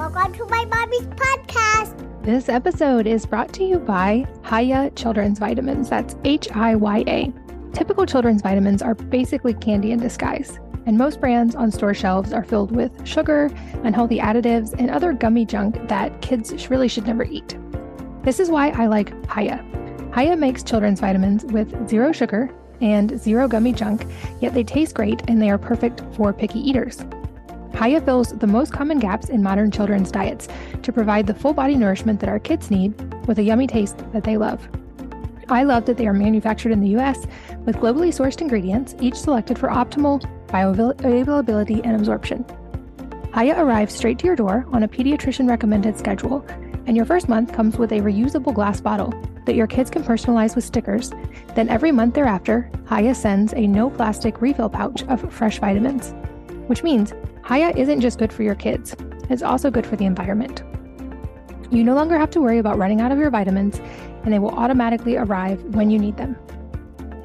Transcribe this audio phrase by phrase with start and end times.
[0.00, 2.22] Welcome to my mommy's podcast.
[2.22, 5.90] This episode is brought to you by Hiya Children's Vitamins.
[5.90, 7.32] That's H I Y A.
[7.74, 12.42] Typical children's vitamins are basically candy in disguise, and most brands on store shelves are
[12.42, 13.50] filled with sugar,
[13.84, 17.58] unhealthy additives, and other gummy junk that kids really should never eat.
[18.22, 19.62] This is why I like Hiya.
[20.14, 22.48] Hiya makes children's vitamins with zero sugar
[22.80, 24.06] and zero gummy junk,
[24.40, 27.04] yet they taste great and they are perfect for picky eaters.
[27.80, 30.48] Hiya fills the most common gaps in modern children's diets
[30.82, 32.94] to provide the full body nourishment that our kids need
[33.26, 34.68] with a yummy taste that they love.
[35.48, 37.26] I love that they are manufactured in the US
[37.64, 42.44] with globally sourced ingredients, each selected for optimal bioavailability and absorption.
[43.34, 46.44] Hiya arrives straight to your door on a pediatrician recommended schedule,
[46.86, 49.14] and your first month comes with a reusable glass bottle
[49.46, 51.12] that your kids can personalize with stickers.
[51.54, 56.12] Then every month thereafter, Hiya sends a no plastic refill pouch of fresh vitamins,
[56.66, 57.14] which means
[57.48, 58.94] Hiya isn't just good for your kids,
[59.28, 60.62] it's also good for the environment.
[61.70, 63.80] You no longer have to worry about running out of your vitamins,
[64.24, 66.36] and they will automatically arrive when you need them.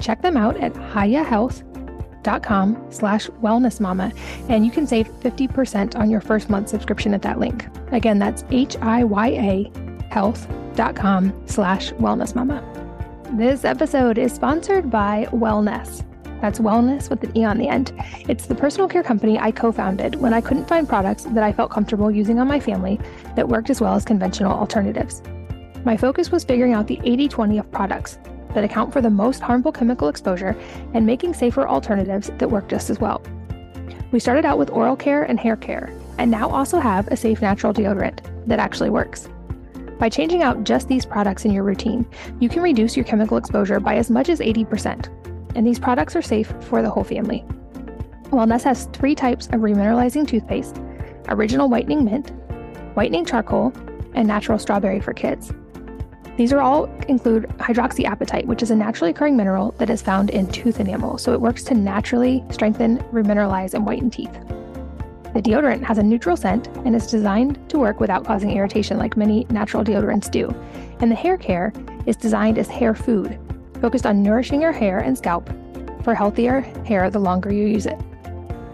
[0.00, 4.16] Check them out at hiyahealth.com slash wellnessmama,
[4.48, 7.66] and you can save 50% on your first month subscription at that link.
[7.92, 9.72] Again, that's H-I-Y-A
[10.10, 13.36] health.com slash wellnessmama.
[13.36, 16.04] This episode is sponsored by Wellnesse.
[16.40, 17.92] That's wellness with an E on the end.
[18.28, 21.52] It's the personal care company I co founded when I couldn't find products that I
[21.52, 23.00] felt comfortable using on my family
[23.34, 25.22] that worked as well as conventional alternatives.
[25.84, 28.18] My focus was figuring out the 80 20 of products
[28.54, 30.56] that account for the most harmful chemical exposure
[30.94, 33.22] and making safer alternatives that work just as well.
[34.12, 37.42] We started out with oral care and hair care, and now also have a safe
[37.42, 39.28] natural deodorant that actually works.
[39.98, 42.06] By changing out just these products in your routine,
[42.40, 45.10] you can reduce your chemical exposure by as much as 80%
[45.56, 47.44] and these products are safe for the whole family.
[48.30, 50.80] Wellnesse has three types of remineralizing toothpaste
[51.28, 52.30] original whitening mint,
[52.94, 53.72] whitening charcoal,
[54.14, 55.52] and natural strawberry for kids.
[56.36, 60.46] These are all include hydroxyapatite, which is a naturally occurring mineral that is found in
[60.48, 64.32] tooth enamel, so it works to naturally strengthen, remineralize, and whiten teeth.
[65.34, 69.16] The deodorant has a neutral scent and is designed to work without causing irritation like
[69.16, 70.48] many natural deodorants do.
[71.00, 71.72] And the hair care
[72.06, 73.38] is designed as hair food,
[73.80, 75.48] focused on nourishing your hair and scalp
[76.02, 78.00] for healthier hair the longer you use it.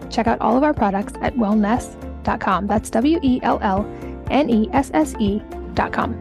[0.09, 2.67] Check out all of our products at wellnesse.com.
[2.67, 3.85] That's W E L L
[4.29, 6.13] N E S S E.com.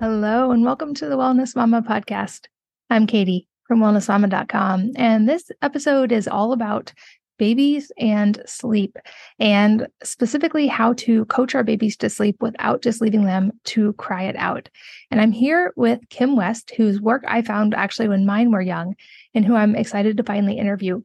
[0.00, 2.46] Hello, and welcome to the Wellness Mama podcast.
[2.90, 6.92] I'm Katie from wellnessmama.com, and this episode is all about
[7.38, 8.96] babies and sleep,
[9.38, 14.24] and specifically how to coach our babies to sleep without just leaving them to cry
[14.24, 14.68] it out.
[15.10, 18.94] And I'm here with Kim West, whose work I found actually when mine were young,
[19.34, 21.00] and who I'm excited to finally interview.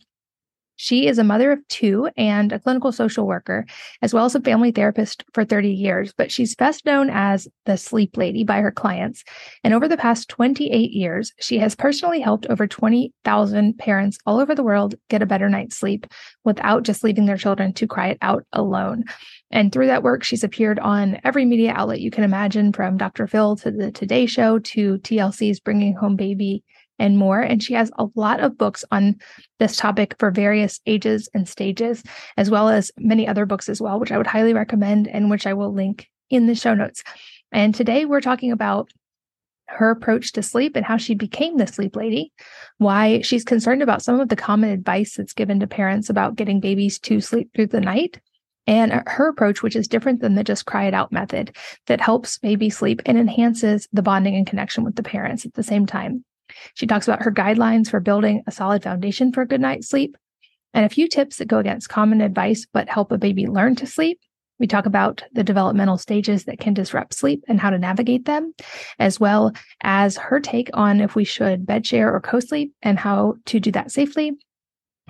[0.76, 3.66] She is a mother of two and a clinical social worker,
[4.02, 7.78] as well as a family therapist for 30 years, but she's best known as the
[7.78, 9.24] sleep lady by her clients.
[9.64, 14.56] And over the past 28 years, she has personally helped over 20,000 parents all over
[14.56, 16.08] the world get a better night's sleep
[16.44, 19.04] without just leaving their children to cry it out alone.
[19.54, 23.28] And through that work, she's appeared on every media outlet you can imagine, from Dr.
[23.28, 26.64] Phil to the Today Show to TLC's Bringing Home Baby
[26.98, 27.40] and more.
[27.40, 29.18] And she has a lot of books on
[29.60, 32.02] this topic for various ages and stages,
[32.36, 35.46] as well as many other books as well, which I would highly recommend and which
[35.46, 37.04] I will link in the show notes.
[37.52, 38.90] And today we're talking about
[39.68, 42.34] her approach to sleep and how she became the sleep lady,
[42.80, 46.60] why she's concerned about some of the common advice that's given to parents about getting
[46.60, 48.20] babies to sleep through the night,
[48.68, 51.56] and her approach, which is different than the just cry it out method
[51.88, 55.64] that helps baby sleep and enhances the bonding and connection with the parents at the
[55.64, 56.24] same time.
[56.76, 60.16] She talks about her guidelines for building a solid foundation for a good night's sleep
[60.74, 63.88] and a few tips that go against common advice but help a baby learn to
[63.88, 64.20] sleep.
[64.60, 68.54] We talk about the developmental stages that can disrupt sleep and how to navigate them,
[69.00, 69.52] as well
[69.82, 73.60] as her take on if we should bed share or co sleep and how to
[73.60, 74.34] do that safely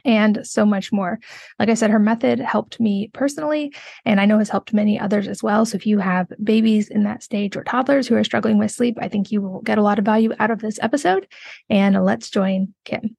[0.06, 1.20] and so much more.
[1.60, 3.74] Like I said, her method helped me personally,
[4.06, 5.66] and I know has helped many others as well.
[5.66, 8.98] So if you have babies in that stage or toddlers who are struggling with sleep,
[9.00, 11.28] I think you will get a lot of value out of this episode.
[11.70, 13.16] And let's join Kim.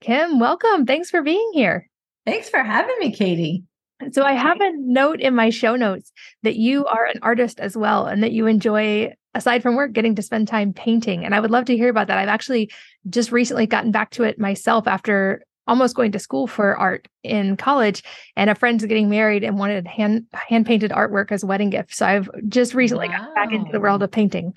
[0.00, 0.86] Kim, welcome.
[0.86, 1.88] Thanks for being here.
[2.24, 3.64] Thanks for having me, Katie.
[4.12, 6.12] So I have a note in my show notes
[6.42, 6.96] that you mm-hmm.
[6.96, 10.48] are an artist as well and that you enjoy aside from work getting to spend
[10.48, 12.18] time painting and I would love to hear about that.
[12.18, 12.70] I've actually
[13.08, 17.56] just recently gotten back to it myself after almost going to school for art in
[17.56, 18.02] college
[18.36, 21.94] and a friend's getting married and wanted hand hand painted artwork as a wedding gift.
[21.94, 23.18] So I've just recently wow.
[23.18, 24.54] got back into the world of painting.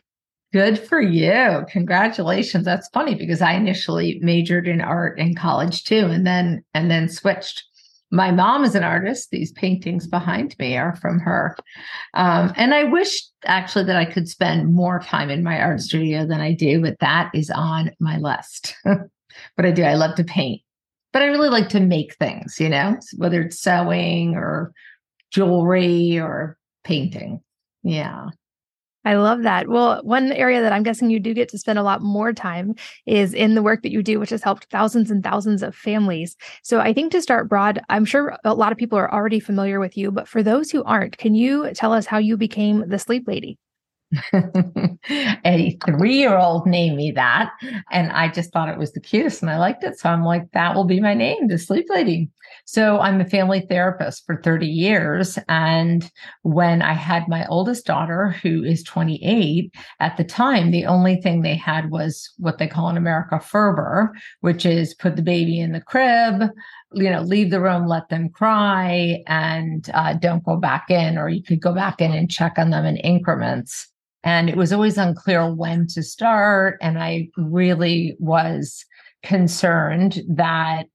[0.53, 1.65] Good for you.
[1.69, 2.65] Congratulations.
[2.65, 7.07] That's funny because I initially majored in art in college too and then and then
[7.07, 7.63] switched.
[8.13, 9.31] my mom is an artist.
[9.31, 11.55] These paintings behind me are from her.
[12.13, 16.25] Um, and I wish actually that I could spend more time in my art studio
[16.25, 18.75] than I do, but that is on my list.
[18.83, 19.83] but I do.
[19.83, 20.61] I love to paint,
[21.13, 24.73] but I really like to make things, you know, whether it's sewing or
[25.31, 27.41] jewelry or painting.
[27.83, 28.27] Yeah.
[29.03, 29.67] I love that.
[29.67, 32.75] Well, one area that I'm guessing you do get to spend a lot more time
[33.07, 36.35] is in the work that you do, which has helped thousands and thousands of families.
[36.61, 39.79] So I think to start broad, I'm sure a lot of people are already familiar
[39.79, 42.99] with you, but for those who aren't, can you tell us how you became the
[42.99, 43.57] sleep lady?
[45.45, 47.51] a three year old named me that.
[47.91, 49.99] And I just thought it was the cutest and I liked it.
[49.99, 52.29] So I'm like, that will be my name, the sleep lady.
[52.65, 55.39] So I'm a family therapist for 30 years.
[55.47, 56.09] And
[56.43, 61.41] when I had my oldest daughter, who is 28, at the time, the only thing
[61.41, 65.71] they had was what they call in America Ferber, which is put the baby in
[65.71, 66.49] the crib,
[66.93, 71.29] you know, leave the room, let them cry, and uh, don't go back in, or
[71.29, 73.87] you could go back in and check on them in increments.
[74.23, 76.77] And it was always unclear when to start.
[76.81, 78.85] And I really was
[79.23, 80.85] concerned that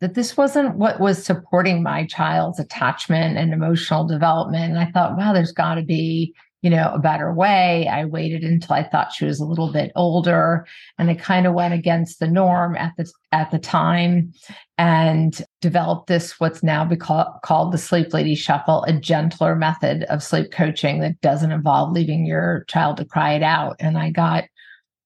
[0.00, 4.72] that this wasn't what was supporting my child's attachment and emotional development.
[4.72, 7.88] And I thought, wow, there's got to be, you know, a better way.
[7.88, 10.66] I waited until I thought she was a little bit older,
[10.98, 14.34] and I kind of went against the norm at the at the time,
[14.76, 20.04] and developed this what's now be call, called the Sleep Lady Shuffle, a gentler method
[20.04, 23.76] of sleep coaching that doesn't involve leaving your child to cry it out.
[23.78, 24.44] And I got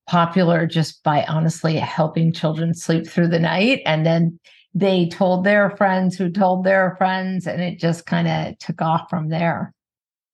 [0.09, 4.39] popular just by honestly helping children sleep through the night and then
[4.75, 9.09] they told their friends who told their friends, and it just kind of took off
[9.11, 9.75] from there.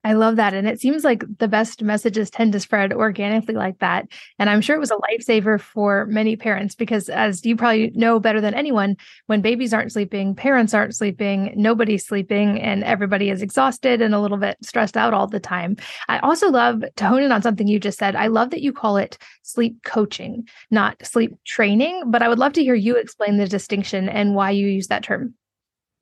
[0.04, 0.52] I love that.
[0.52, 4.06] And it seems like the best messages tend to spread organically like that.
[4.38, 8.20] And I'm sure it was a lifesaver for many parents because, as you probably know
[8.20, 8.96] better than anyone,
[9.26, 14.20] when babies aren't sleeping, parents aren't sleeping, nobody's sleeping, and everybody is exhausted and a
[14.20, 15.76] little bit stressed out all the time.
[16.08, 18.14] I also love to hone in on something you just said.
[18.14, 22.52] I love that you call it sleep coaching, not sleep training, but I would love
[22.54, 25.34] to hear you explain the distinction and why you use that term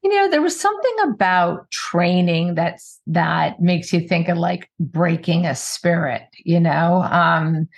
[0.03, 5.47] you know there was something about training that's that makes you think of like breaking
[5.47, 7.03] a spirit you know?
[7.11, 7.69] Um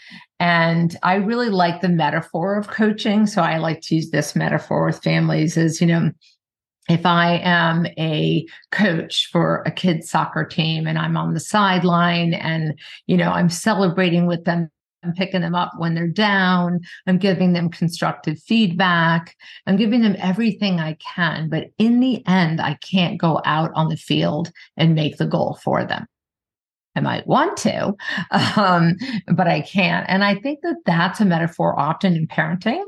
[0.40, 4.86] and i really like the metaphor of coaching so i like to use this metaphor
[4.86, 6.10] with families is you know
[6.88, 12.34] if I am a coach for a kid's soccer team and I'm on the sideline
[12.34, 14.70] and, you know, I'm celebrating with them
[15.04, 16.80] I'm picking them up when they're down.
[17.06, 19.36] I'm giving them constructive feedback.
[19.66, 21.48] I'm giving them everything I can.
[21.48, 25.58] But in the end, I can't go out on the field and make the goal
[25.62, 26.06] for them.
[26.96, 27.94] I might want to,
[28.56, 28.96] um,
[29.34, 30.06] but I can't.
[30.08, 32.84] And I think that that's a metaphor often in parenting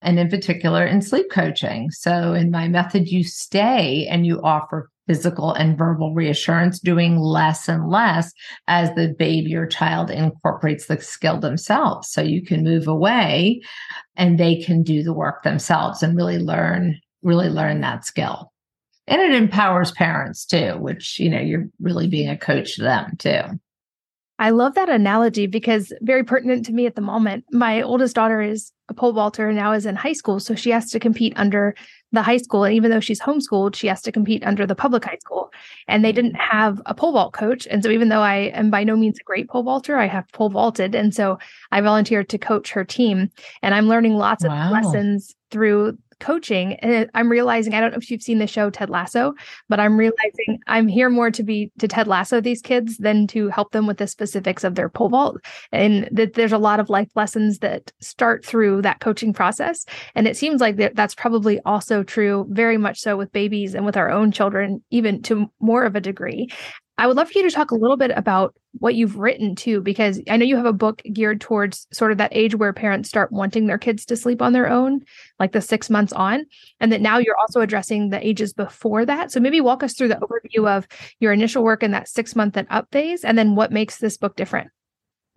[0.00, 1.90] and in particular in sleep coaching.
[1.90, 7.68] So in my method, you stay and you offer physical and verbal reassurance, doing less
[7.68, 8.32] and less
[8.68, 12.08] as the baby or child incorporates the skill themselves.
[12.08, 13.60] So you can move away
[14.14, 18.52] and they can do the work themselves and really learn, really learn that skill.
[19.08, 23.16] And it empowers parents too, which, you know, you're really being a coach to them
[23.18, 23.40] too.
[24.38, 27.46] I love that analogy because very pertinent to me at the moment.
[27.50, 30.38] My oldest daughter is a pole vaulter and now is in high school.
[30.38, 31.74] So she has to compete under
[32.12, 32.64] the high school.
[32.64, 35.52] And even though she's homeschooled, she has to compete under the public high school.
[35.88, 36.16] And they mm-hmm.
[36.16, 37.66] didn't have a pole vault coach.
[37.70, 40.30] And so even though I am by no means a great pole vaulter, I have
[40.32, 40.94] pole vaulted.
[40.94, 41.38] And so
[41.72, 43.30] I volunteered to coach her team.
[43.62, 44.66] And I'm learning lots wow.
[44.66, 48.70] of lessons through coaching and i'm realizing i don't know if you've seen the show
[48.70, 49.34] ted lasso
[49.68, 53.48] but i'm realizing i'm here more to be to ted lasso these kids than to
[53.48, 55.38] help them with the specifics of their pole vault.
[55.72, 59.84] And that there's a lot of life lessons that start through that coaching process.
[60.14, 63.84] And it seems like that that's probably also true very much so with babies and
[63.84, 66.48] with our own children even to more of a degree
[67.00, 69.80] I would love for you to talk a little bit about what you've written too,
[69.80, 73.08] because I know you have a book geared towards sort of that age where parents
[73.08, 75.00] start wanting their kids to sleep on their own,
[75.38, 76.44] like the six months on,
[76.78, 79.32] and that now you're also addressing the ages before that.
[79.32, 80.86] So maybe walk us through the overview of
[81.20, 84.18] your initial work in that six month and up phase, and then what makes this
[84.18, 84.68] book different.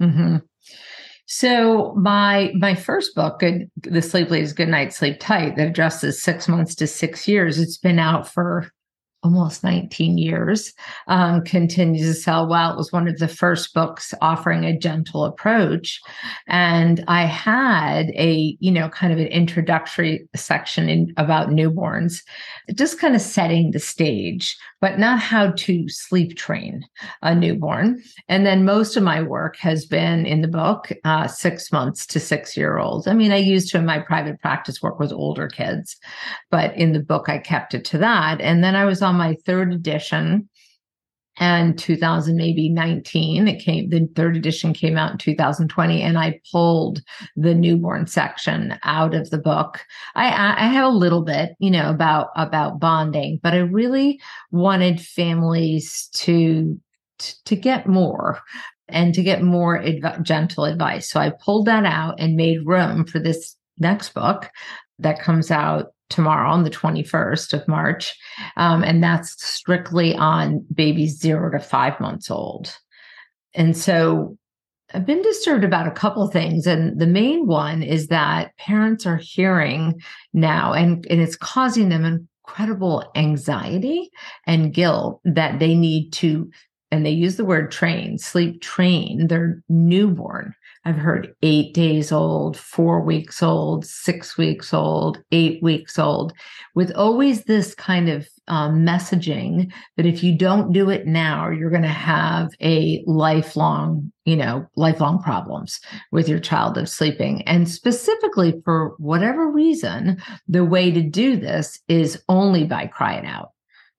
[0.02, 0.40] Mm-hmm.
[1.28, 6.22] So my my first book, Good The Sleep Lady's Good Night Sleep Tight, that addresses
[6.22, 7.58] six months to six years.
[7.58, 8.70] It's been out for
[9.24, 10.74] almost 19 years,
[11.08, 12.72] um, continues to sell well.
[12.72, 16.02] It was one of the first books offering a gentle approach.
[16.48, 22.22] And I had a, you know, kind of an introductory section in, about newborns,
[22.76, 26.84] just kind of setting the stage, but not how to sleep train
[27.22, 28.04] a newborn.
[28.28, 32.20] And then most of my work has been in the book, uh, six months to
[32.20, 33.08] six year olds.
[33.08, 35.96] I mean, I used to in my private practice work with older kids,
[36.52, 38.42] but in the book, I kept it to that.
[38.42, 40.50] And then I was on my third edition
[41.38, 46.40] and 2000 maybe 19 it came the third edition came out in 2020 and i
[46.52, 47.02] pulled
[47.36, 49.84] the newborn section out of the book.
[50.14, 50.28] I
[50.64, 56.10] i have a little bit you know about about bonding but i really wanted families
[56.14, 56.80] to
[57.46, 58.40] to get more
[58.88, 61.10] and to get more adv- gentle advice.
[61.10, 64.50] So i pulled that out and made room for this next book
[65.00, 68.16] that comes out tomorrow on the 21st of March.
[68.58, 72.76] Um, and that's strictly on babies zero to five months old.
[73.54, 74.38] And so
[74.94, 76.68] I've been disturbed about a couple things.
[76.68, 80.02] And the main one is that parents are hearing
[80.34, 84.10] now, and, and it's causing them incredible anxiety
[84.46, 86.50] and guilt that they need to,
[86.92, 90.54] and they use the word train, sleep train their newborn
[90.86, 96.34] I've heard eight days old, four weeks old, six weeks old, eight weeks old,
[96.76, 101.70] with always this kind of um, messaging that if you don't do it now, you're
[101.70, 105.80] going to have a lifelong, you know, lifelong problems
[106.12, 107.44] with your child of sleeping.
[107.44, 113.52] And specifically for whatever reason, the way to do this is only by crying out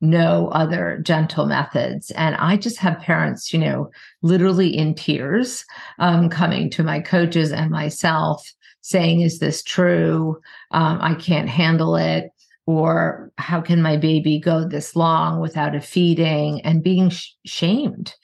[0.04, 2.10] no other gentle methods.
[2.12, 3.90] And I just have parents, you know,
[4.22, 5.64] literally in tears
[5.98, 10.40] um, coming to my coaches and myself saying, Is this true?
[10.70, 12.30] Um, I can't handle it.
[12.66, 18.14] Or how can my baby go this long without a feeding and being sh- shamed?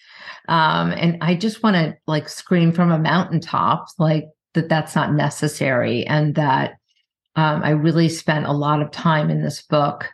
[0.48, 5.12] Um, and I just want to like scream from a mountaintop, like that that's not
[5.12, 6.06] necessary.
[6.06, 6.72] And that
[7.36, 10.10] um, I really spent a lot of time in this book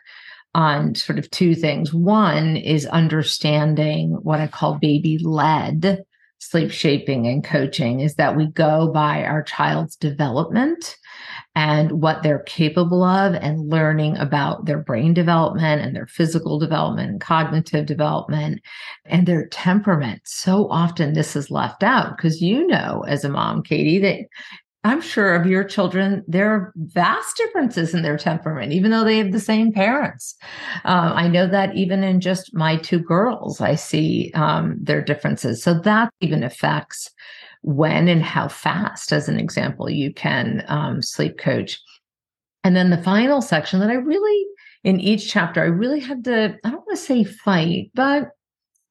[0.57, 1.93] on sort of two things.
[1.93, 6.03] One is understanding what I call baby led
[6.39, 10.95] sleep shaping and coaching is that we go by our child's development
[11.55, 17.09] and what they're capable of and learning about their brain development and their physical development
[17.09, 18.61] and cognitive development
[19.05, 20.21] and their temperament.
[20.25, 24.19] So often this is left out because you know, as a mom, Katie, that
[24.87, 29.17] I'm sure of your children, there are vast differences in their temperament, even though they
[29.17, 30.35] have the same parents.
[30.85, 35.61] Um, I know that even in just my two girls, I see um, their differences.
[35.61, 37.09] So that even affects
[37.63, 41.79] when and how fast, as an example, you can um, sleep coach.
[42.63, 44.45] And then the final section that I really,
[44.83, 48.29] in each chapter, I really had to, I don't want to say fight, but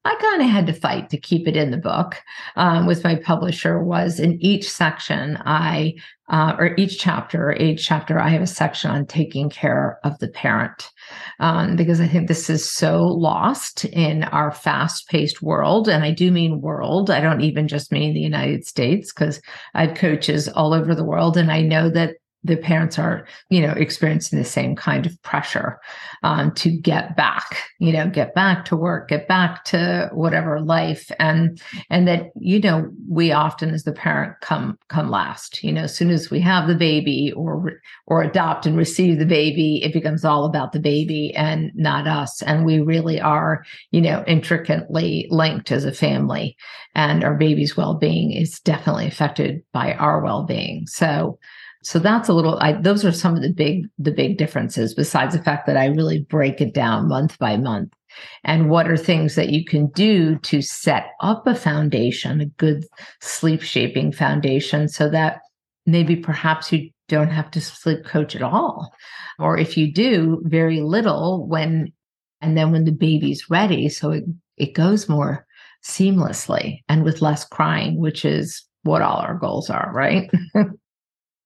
[0.05, 2.21] I kind of had to fight to keep it in the book
[2.55, 5.95] um, with my publisher was in each section I
[6.29, 10.29] uh, or each chapter each chapter I have a section on taking care of the
[10.29, 10.89] parent
[11.39, 16.11] um, because I think this is so lost in our fast paced world and I
[16.11, 19.41] do mean world I don't even just mean the United States because
[19.73, 23.61] I have coaches all over the world and I know that the parents are you
[23.61, 25.79] know experiencing the same kind of pressure
[26.23, 31.11] um, to get back you know get back to work get back to whatever life.
[31.19, 35.63] And and that you know we often as the parent come come last.
[35.63, 39.25] You know as soon as we have the baby or or adopt and receive the
[39.25, 42.41] baby it becomes all about the baby and not us.
[42.43, 46.55] And we really are you know intricately linked as a family.
[46.95, 50.87] And our baby's well-being is definitely affected by our well-being.
[50.87, 51.37] So
[51.87, 55.33] so that's a little I those are some of the big the big differences besides
[55.33, 57.93] the fact that I really break it down month by month.
[58.43, 62.83] And what are things that you can do to set up a foundation, a good
[63.21, 65.39] sleep shaping foundation so that
[65.85, 68.91] maybe perhaps you don't have to sleep coach at all.
[69.39, 71.93] Or if you do, very little when
[72.41, 74.25] and then when the baby's ready so it
[74.57, 75.45] it goes more
[75.85, 80.29] seamlessly and with less crying, which is what all our goals are, right?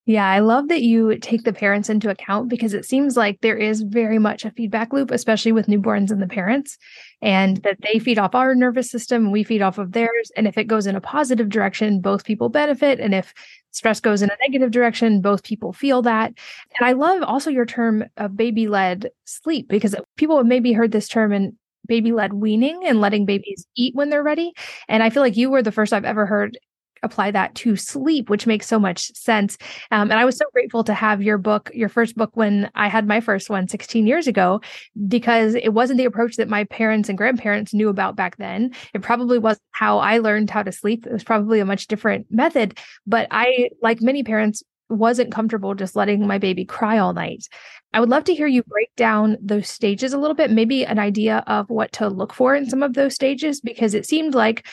[0.04, 3.56] Yeah, I love that you take the parents into account because it seems like there
[3.56, 6.76] is very much a feedback loop, especially with newborns and the parents,
[7.20, 10.32] and that they feed off our nervous system, we feed off of theirs.
[10.36, 12.98] And if it goes in a positive direction, both people benefit.
[12.98, 13.32] And if
[13.70, 16.32] stress goes in a negative direction, both people feel that.
[16.80, 20.90] And I love also your term of baby led sleep because people have maybe heard
[20.90, 21.56] this term in
[21.86, 24.52] baby led weaning and letting babies eat when they're ready.
[24.88, 26.58] And I feel like you were the first I've ever heard
[27.02, 29.58] apply that to sleep, which makes so much sense.
[29.90, 32.88] Um, and I was so grateful to have your book, your first book, when I
[32.88, 34.60] had my first one 16 years ago,
[35.08, 38.72] because it wasn't the approach that my parents and grandparents knew about back then.
[38.94, 41.06] It probably wasn't how I learned how to sleep.
[41.06, 42.78] It was probably a much different method.
[43.06, 47.48] But I, like many parents, wasn't comfortable just letting my baby cry all night.
[47.94, 50.98] I would love to hear you break down those stages a little bit, maybe an
[50.98, 54.66] idea of what to look for in some of those stages, because it seemed like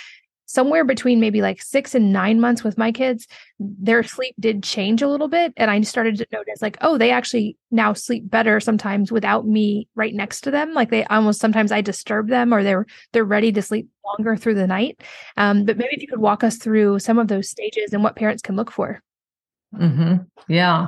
[0.50, 3.28] somewhere between maybe like six and nine months with my kids,
[3.60, 5.54] their sleep did change a little bit.
[5.58, 9.88] And I started to notice, like, oh, they actually now sleep better sometimes without me
[9.94, 10.74] right next to them.
[10.74, 14.56] Like they almost sometimes I disturb them or they're they're ready to sleep longer through
[14.56, 15.02] the night.
[15.38, 18.16] Um, but maybe if you could walk us through some of those stages and what
[18.16, 19.04] parents can look for.
[19.76, 20.16] Mm-hmm.
[20.52, 20.88] Yeah.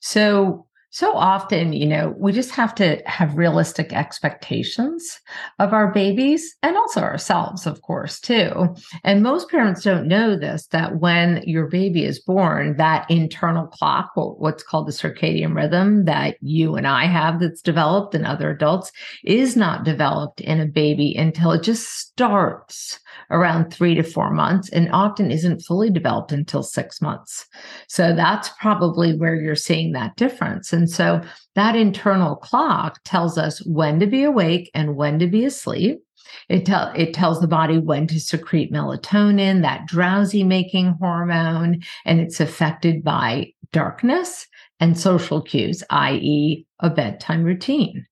[0.00, 5.20] So so often, you know, we just have to have realistic expectations
[5.58, 8.76] of our babies and also ourselves, of course, too.
[9.02, 14.10] And most parents don't know this that when your baby is born, that internal clock,
[14.14, 18.92] what's called the circadian rhythm that you and I have that's developed and other adults,
[19.24, 24.68] is not developed in a baby until it just starts around three to four months
[24.68, 27.46] and often isn't fully developed until six months.
[27.88, 30.72] So that's probably where you're seeing that difference.
[30.72, 31.20] And so
[31.54, 36.00] that internal clock tells us when to be awake and when to be asleep.
[36.48, 42.40] It, it tells the body when to secrete melatonin, that drowsy making hormone, and it's
[42.40, 44.46] affected by darkness
[44.80, 48.06] and social cues, i.e., a bedtime routine.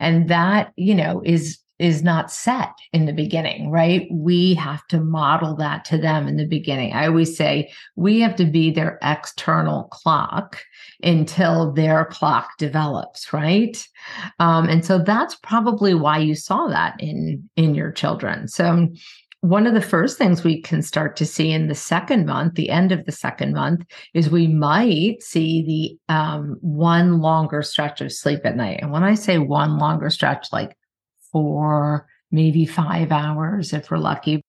[0.00, 4.08] And that, you know, is is not set in the beginning, right?
[4.10, 6.94] We have to model that to them in the beginning.
[6.94, 10.62] I always say we have to be their external clock
[11.02, 13.86] until their clock develops, right?
[14.38, 18.48] Um, and so that's probably why you saw that in in your children.
[18.48, 18.88] So
[19.42, 22.70] one of the first things we can start to see in the second month, the
[22.70, 28.10] end of the second month, is we might see the um, one longer stretch of
[28.10, 28.78] sleep at night.
[28.80, 30.74] And when I say one longer stretch, like
[31.34, 34.40] for maybe five hours if we're lucky.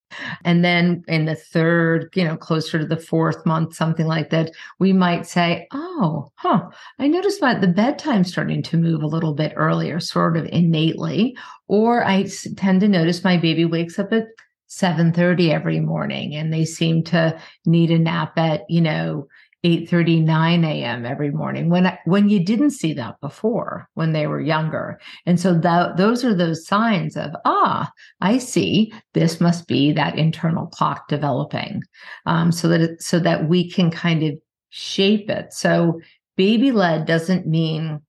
[0.44, 4.52] And then in the third, you know, closer to the fourth month, something like that,
[4.78, 6.62] we might say, oh, huh,
[7.00, 11.36] I noticed that the bedtime starting to move a little bit earlier, sort of innately.
[11.66, 14.26] Or I tend to notice my baby wakes up at
[14.68, 19.26] 7.30 every morning and they seem to need a nap at, you know,
[19.64, 21.06] 8:30 9 a.m.
[21.06, 25.00] every morning when when you didn't see that before when they were younger.
[25.24, 28.92] And so that those are those signs of ah I see.
[29.14, 31.82] This must be that internal clock developing.
[32.26, 34.34] Um, so that so that we can kind of
[34.68, 35.52] shape it.
[35.52, 36.00] So
[36.36, 38.00] baby led doesn't mean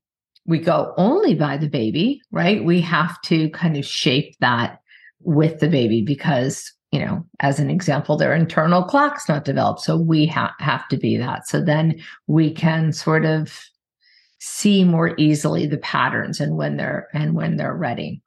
[0.46, 2.64] we go only by the baby right?
[2.64, 4.80] We have to kind of shape that
[5.22, 9.82] with the baby because you know, as an example, their internal clock's not developed.
[9.82, 11.48] So we ha- have to be that.
[11.48, 13.62] So then we can sort of
[14.40, 18.22] see more easily the patterns and when they're and when they're ready.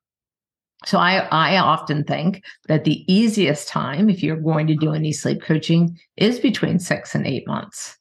[0.85, 5.13] So I I often think that the easiest time if you're going to do any
[5.13, 7.97] sleep coaching is between 6 and 8 months.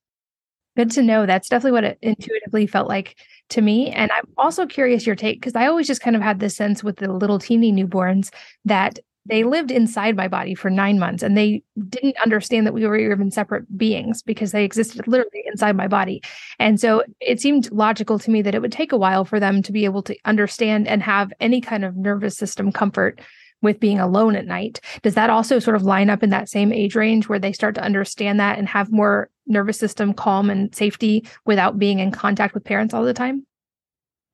[0.75, 1.25] Good to know.
[1.25, 3.17] That's definitely what it intuitively felt like
[3.49, 3.91] to me.
[3.91, 6.83] And I'm also curious your take because I always just kind of had this sense
[6.83, 8.31] with the little teeny newborns
[8.65, 12.85] that they lived inside my body for nine months and they didn't understand that we
[12.85, 16.21] were even separate beings because they existed literally inside my body.
[16.57, 19.61] And so it seemed logical to me that it would take a while for them
[19.63, 23.21] to be able to understand and have any kind of nervous system comfort
[23.61, 24.79] with being alone at night.
[25.01, 27.75] Does that also sort of line up in that same age range where they start
[27.75, 32.53] to understand that and have more nervous system calm and safety without being in contact
[32.53, 33.45] with parents all the time?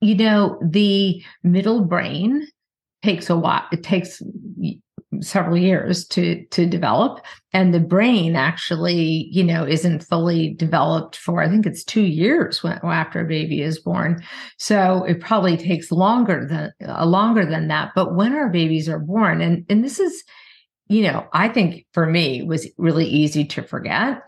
[0.02, 2.48] You know, the middle brain
[3.04, 3.64] takes a while.
[3.72, 4.22] It takes
[5.22, 7.24] several years to to develop.
[7.54, 12.62] And the brain actually you know isn't fully developed for i think it's two years
[12.64, 14.24] when, after a baby is born.
[14.58, 17.92] So it probably takes longer than uh, longer than that.
[17.96, 20.24] But when our babies are born and and this is
[20.88, 24.22] you know i think for me was really easy to forget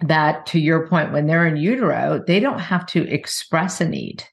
[0.00, 4.24] that to your point when they're in utero they don't have to express a need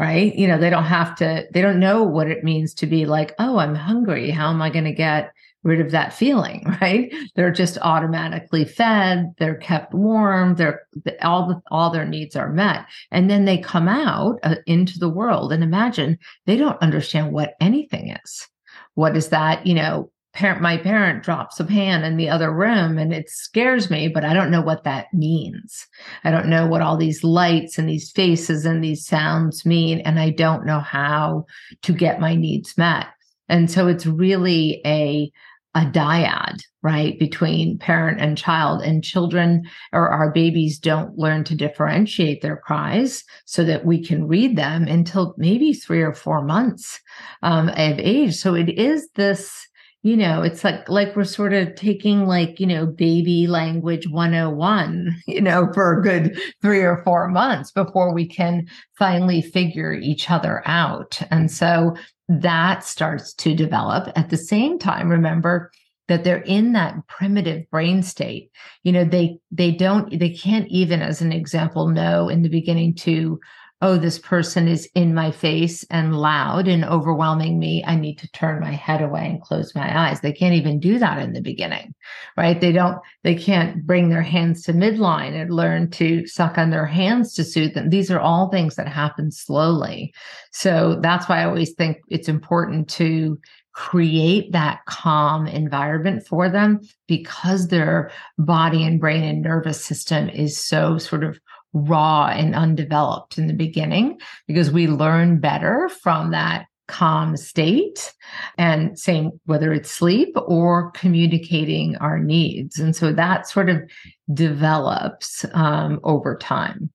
[0.00, 0.34] right?
[0.34, 3.34] You know, they don't have to, they don't know what it means to be like,
[3.38, 4.30] oh, I'm hungry.
[4.30, 5.30] How am I going to get
[5.62, 7.12] rid of that feeling, right?
[7.36, 10.80] They're just automatically fed, they're kept warm, they're
[11.20, 12.86] all the, all their needs are met.
[13.10, 17.52] And then they come out uh, into the world and imagine they don't understand what
[17.60, 18.48] anything is.
[18.94, 22.98] What is that, you know, parent my parent drops a pan in the other room
[22.98, 25.86] and it scares me but i don't know what that means
[26.24, 30.20] i don't know what all these lights and these faces and these sounds mean and
[30.20, 31.44] i don't know how
[31.82, 33.06] to get my needs met
[33.48, 35.30] and so it's really a
[35.74, 38.82] a dyad, right, between parent and child.
[38.82, 39.62] And children
[39.92, 44.88] or our babies don't learn to differentiate their cries so that we can read them
[44.88, 47.00] until maybe three or four months
[47.42, 48.34] um, of age.
[48.34, 49.68] So it is this
[50.02, 55.14] you know it's like like we're sort of taking like you know baby language 101
[55.26, 58.66] you know for a good 3 or 4 months before we can
[58.98, 61.20] finally figure each other out.
[61.30, 61.96] And so
[62.28, 64.12] that starts to develop.
[64.16, 65.70] At the same time remember
[66.08, 68.50] that they're in that primitive brain state.
[68.82, 72.94] You know they they don't they can't even as an example know in the beginning
[72.96, 73.38] to
[73.82, 77.82] oh, this person is in my face and loud and overwhelming me.
[77.86, 80.20] I need to turn my head away and close my eyes.
[80.20, 81.94] They can't even do that in the beginning,
[82.36, 82.60] right?
[82.60, 86.84] They don't, they can't bring their hands to midline and learn to suck on their
[86.84, 87.88] hands to soothe them.
[87.88, 90.12] These are all things that happen slowly.
[90.52, 93.38] So that's why I always think it's important to
[93.72, 100.62] create that calm environment for them because their body and brain and nervous system is
[100.62, 101.38] so sort of
[101.72, 108.12] raw and undeveloped in the beginning because we learn better from that calm state
[108.58, 112.80] and same whether it's sleep or communicating our needs.
[112.80, 113.88] And so that sort of
[114.34, 116.90] develops um, over time.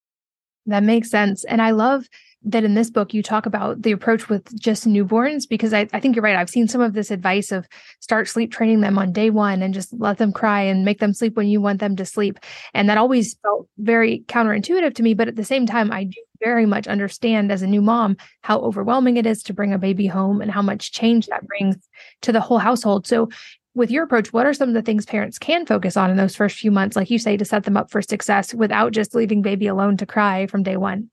[0.65, 1.45] That makes sense.
[1.45, 2.07] And i love
[2.45, 5.99] that in this book you talk about the approach with just newborns because I, I,
[5.99, 6.35] think you're right.
[6.35, 7.67] I've seen some of this advice of
[7.99, 11.13] start sleep training them on day one and just let them cry and make them
[11.13, 12.39] sleep when you want them to sleep.
[12.73, 15.15] And that always felt very counterintuitive to me.
[15.15, 18.59] But at the same time, I do very much understand as a new mom how
[18.59, 21.75] overwhelming it is to bring a baby home and how much change that brings
[22.21, 23.07] to the whole household.
[23.07, 23.29] So
[23.73, 26.35] with your approach, what are some of the things parents can focus on in those
[26.35, 29.41] first few months, like you say, to set them up for success without just leaving
[29.41, 31.09] baby alone to cry from day one?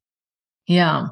[0.66, 1.08] Yeah.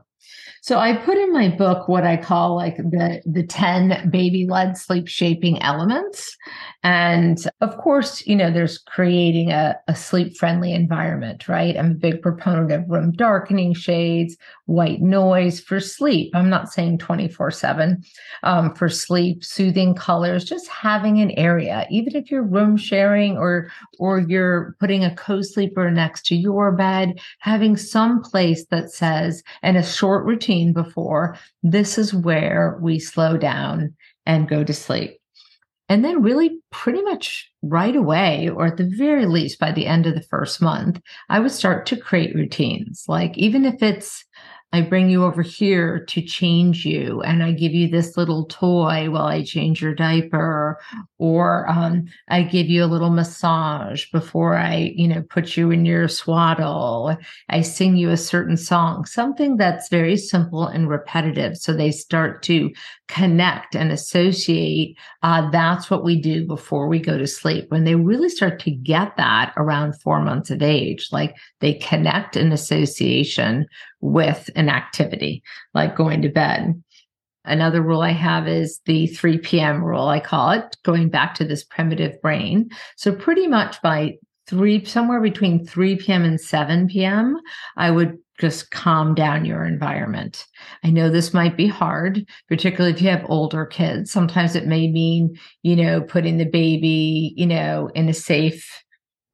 [0.63, 4.77] So I put in my book what I call like the the 10 baby led
[4.77, 6.37] sleep shaping elements.
[6.83, 11.77] And of course, you know, there's creating a, a sleep friendly environment, right?
[11.77, 16.35] I'm a big proponent of room darkening shades, white noise for sleep.
[16.35, 18.03] I'm not saying 24 7
[18.45, 23.71] um, for sleep, soothing colors, just having an area, even if you're room sharing or
[23.99, 29.77] or you're putting a co-sleeper next to your bed, having some place that says and
[29.77, 35.20] a short routine before this is where we slow down and go to sleep.
[35.91, 40.07] And then, really, pretty much right away, or at the very least by the end
[40.07, 43.05] of the first month, I would start to create routines.
[43.09, 44.25] Like, even if it's
[44.73, 49.11] I bring you over here to change you, and I give you this little toy
[49.11, 50.79] while I change your diaper,
[51.19, 55.85] or um, I give you a little massage before I, you know, put you in
[55.85, 57.17] your swaddle.
[57.49, 62.45] I sing you a certain song, something that's very simple and repetitive, so they start
[62.45, 62.71] to
[63.11, 64.97] connect and associate.
[65.23, 67.67] Uh, that's what we do before we go to sleep.
[67.71, 72.37] When they really start to get that around four months of age, like they connect
[72.37, 73.67] an association
[74.01, 75.43] with an activity
[75.75, 76.81] like going to bed.
[77.45, 79.83] Another rule I have is the 3 p.m.
[79.83, 82.71] rule, I call it, going back to this primitive brain.
[82.97, 86.23] So, pretty much by three, somewhere between 3 p.m.
[86.23, 87.39] and 7 p.m.,
[87.77, 90.47] I would just calm down your environment.
[90.83, 94.11] I know this might be hard, particularly if you have older kids.
[94.11, 98.67] Sometimes it may mean, you know, putting the baby, you know, in a safe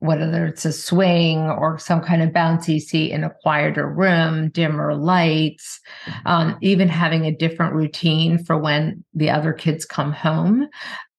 [0.01, 4.95] whether it's a swing or some kind of bouncy seat in a quieter room, dimmer
[4.95, 5.81] lights,
[6.27, 10.69] um, even having a different routine for when the other kids come home.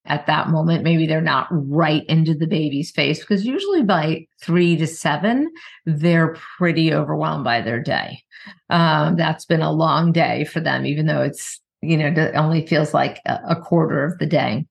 [0.07, 4.75] At that moment, maybe they're not right into the baby's face because usually by three
[4.77, 5.51] to seven,
[5.85, 8.23] they're pretty overwhelmed by their day.
[8.69, 12.65] Um, that's been a long day for them, even though it's, you know, it only
[12.65, 14.65] feels like a, quarter of the day.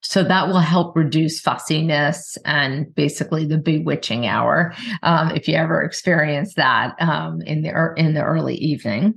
[0.00, 5.82] So that will help reduce fussiness and basically the bewitching hour, um, if you ever
[5.82, 9.14] experience that um, in the in the early evening.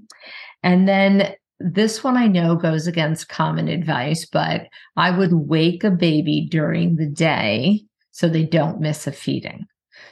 [0.64, 1.34] And then
[1.64, 6.96] this one I know goes against common advice, but I would wake a baby during
[6.96, 9.66] the day so they don't miss a feeding.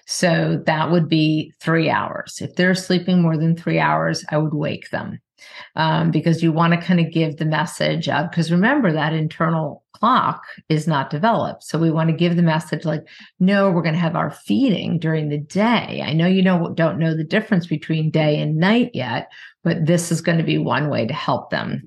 [0.05, 2.39] So that would be three hours.
[2.41, 5.19] If they're sleeping more than three hours, I would wake them
[5.75, 9.83] um, because you want to kind of give the message of, because remember that internal
[9.93, 11.63] clock is not developed.
[11.63, 13.03] So we want to give the message like,
[13.39, 16.03] no, we're going to have our feeding during the day.
[16.05, 19.29] I know you know, don't know the difference between day and night yet,
[19.63, 21.83] but this is going to be one way to help them.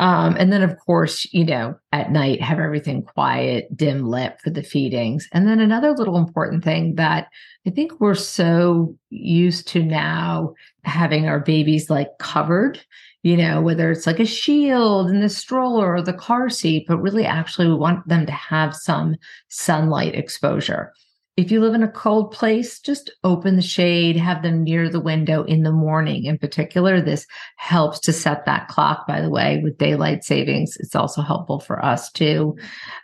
[0.00, 4.50] Um, and then, of course, you know, at night, have everything quiet, dim lit for
[4.50, 5.28] the feedings.
[5.32, 7.28] And then another little important thing that
[7.66, 12.80] I think we're so used to now having our babies like covered
[13.26, 16.98] you know, whether it's like a shield in the stroller or the car seat, but
[16.98, 19.16] really actually we want them to have some
[19.48, 20.92] sunlight exposure.
[21.36, 25.00] If you live in a cold place, just open the shade, have them near the
[25.00, 26.24] window in the morning.
[26.24, 30.78] In particular, this helps to set that clock, by the way, with daylight savings.
[30.80, 32.56] It's also helpful for us too,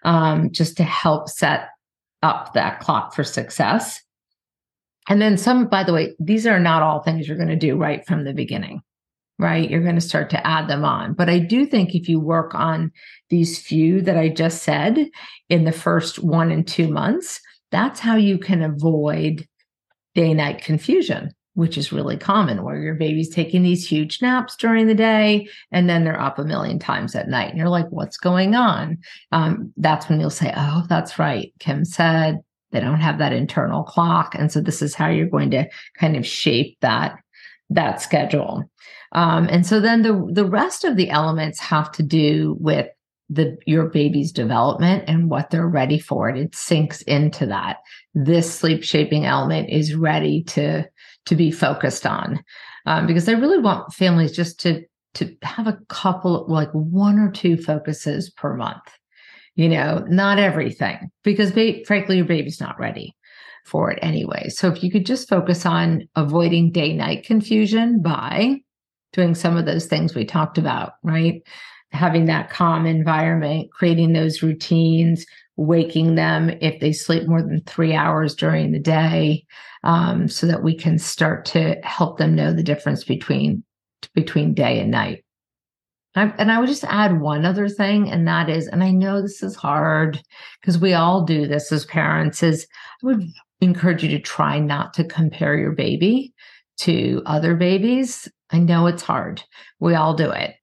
[0.05, 1.69] um, just to help set
[2.23, 4.01] up that clock for success.
[5.11, 7.77] And then some, by the way, these are not all things you're going to do
[7.77, 8.81] right from the beginning,
[9.39, 9.69] right?
[9.69, 11.13] You're going to start to add them on.
[11.13, 12.93] But I do think if you work on
[13.29, 15.11] these few that I just said
[15.51, 17.39] in the first one and two months,
[17.73, 19.49] that's how you can avoid
[20.15, 24.87] day night confusion, which is really common where your baby's taking these huge naps during
[24.87, 27.49] the day and then they're up a million times at night.
[27.49, 28.99] And you're like, what's going on?
[29.33, 31.53] Um, that's when you'll say, oh, that's right.
[31.59, 34.35] Kim said they don't have that internal clock.
[34.35, 37.19] And so this is how you're going to kind of shape that
[37.71, 38.71] that schedule.
[39.13, 42.89] Um, and so then the the rest of the elements have to do with
[43.33, 47.79] the your baby's development and what they're ready for it it sinks into that.
[48.15, 50.85] This sleep shaping element is ready to
[51.27, 52.43] to be focused on
[52.87, 54.83] um, because i really want families just to
[55.15, 58.83] to have a couple like one or two focuses per month
[59.55, 63.15] you know not everything because ba- frankly your baby's not ready
[63.65, 64.49] for it anyway.
[64.49, 68.57] So if you could just focus on avoiding day night confusion by
[69.13, 71.43] doing some of those things we talked about right
[71.93, 75.27] having that calm environment, creating those routines,
[75.57, 79.45] waking them if they sleep more than three hours during the day,
[79.85, 83.63] um, so that we can start to help them know the difference between
[84.15, 85.25] between day and night.
[86.15, 89.23] I, and I would just add one other thing, and that is, and I know
[89.23, 90.21] this is hard
[90.61, 92.67] because we all do this as parents, is
[93.03, 93.23] I would
[93.61, 96.35] encourage you to try not to compare your baby
[96.79, 98.29] to other babies.
[98.51, 99.43] I know it's hard.
[99.81, 100.55] We all do it.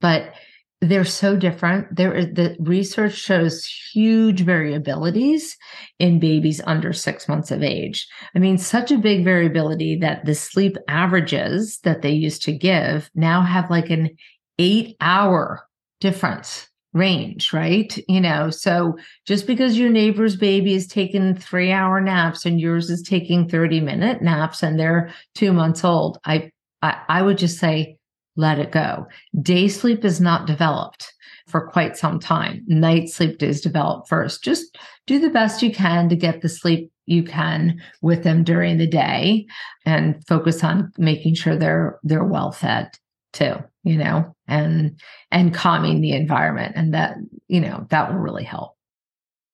[0.00, 0.34] But
[0.80, 1.94] they're so different.
[1.94, 5.54] There is the research shows huge variabilities
[5.98, 8.06] in babies under six months of age.
[8.34, 13.10] I mean, such a big variability that the sleep averages that they used to give
[13.14, 14.10] now have like an
[14.58, 15.66] eight hour
[16.00, 17.98] difference range, right?
[18.08, 22.88] You know, so just because your neighbor's baby is taking three hour naps and yours
[22.88, 26.50] is taking 30 minute naps and they're two months old, I,
[26.82, 27.96] I, I would just say,
[28.36, 29.06] let it go.
[29.40, 31.12] Day sleep is not developed
[31.46, 32.62] for quite some time.
[32.66, 34.42] Night sleep is developed first.
[34.42, 38.78] Just do the best you can to get the sleep you can with them during
[38.78, 39.46] the day
[39.84, 42.90] and focus on making sure they're they're well fed
[43.32, 44.98] too, you know, and
[45.30, 47.16] and calming the environment and that,
[47.48, 48.74] you know, that will really help.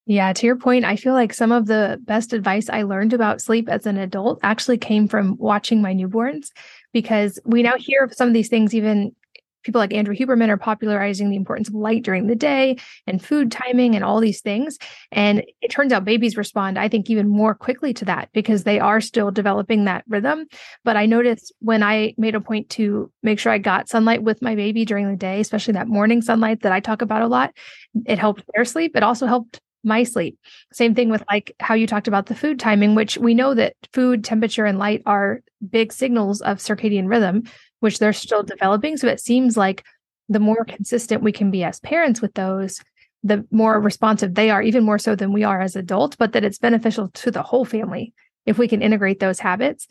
[0.06, 3.40] Yeah, to your point, I feel like some of the best advice I learned about
[3.40, 6.48] sleep as an adult actually came from watching my newborns
[6.92, 9.14] because we now hear of some of these things even
[9.62, 12.76] people like Andrew Huberman are popularizing the importance of light during the day
[13.06, 14.78] and food timing and all these things.
[15.12, 18.80] And it turns out babies respond, I think, even more quickly to that because they
[18.80, 20.46] are still developing that rhythm.
[20.84, 24.42] But I noticed when I made a point to make sure I got sunlight with
[24.42, 27.52] my baby during the day, especially that morning sunlight that I talk about a lot,
[28.06, 28.96] it helped their sleep.
[28.96, 30.38] It also helped my sleep.
[30.72, 33.74] Same thing with like how you talked about the food timing, which we know that
[33.92, 37.44] food, temperature, and light are big signals of circadian rhythm,
[37.80, 38.96] which they're still developing.
[38.96, 39.84] So it seems like
[40.28, 42.80] the more consistent we can be as parents with those,
[43.22, 46.44] the more responsive they are, even more so than we are as adults, but that
[46.44, 48.14] it's beneficial to the whole family
[48.46, 49.86] if we can integrate those habits.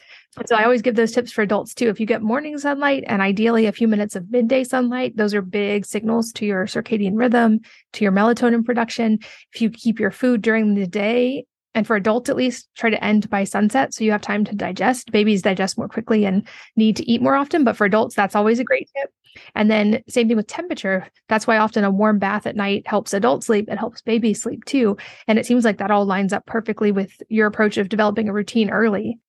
[0.45, 1.89] So I always give those tips for adults too.
[1.89, 5.41] If you get morning sunlight and ideally a few minutes of midday sunlight, those are
[5.41, 7.59] big signals to your circadian rhythm,
[7.93, 9.19] to your melatonin production.
[9.53, 13.03] If you keep your food during the day, and for adults at least, try to
[13.03, 15.12] end by sunset so you have time to digest.
[15.12, 18.59] Babies digest more quickly and need to eat more often, but for adults, that's always
[18.59, 19.12] a great tip.
[19.55, 21.07] And then same thing with temperature.
[21.27, 23.69] That's why often a warm bath at night helps adults sleep.
[23.69, 24.97] It helps babies sleep too.
[25.27, 28.33] And it seems like that all lines up perfectly with your approach of developing a
[28.33, 29.19] routine early.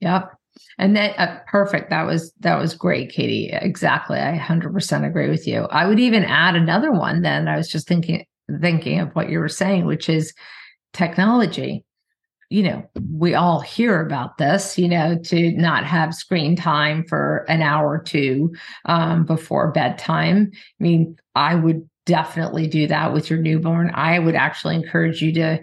[0.00, 0.32] Yep.
[0.78, 1.90] And that uh, perfect.
[1.90, 3.50] That was that was great, Katie.
[3.52, 4.18] Exactly.
[4.18, 5.62] I 100% agree with you.
[5.64, 7.48] I would even add another one then.
[7.48, 8.24] I was just thinking
[8.60, 10.32] thinking of what you were saying, which is
[10.92, 11.84] technology
[12.48, 17.44] you know, we all hear about this, you know, to not have screen time for
[17.48, 18.54] an hour or two
[18.84, 20.50] um, before bedtime.
[20.54, 23.90] I mean, I would definitely do that with your newborn.
[23.94, 25.58] I would actually encourage you to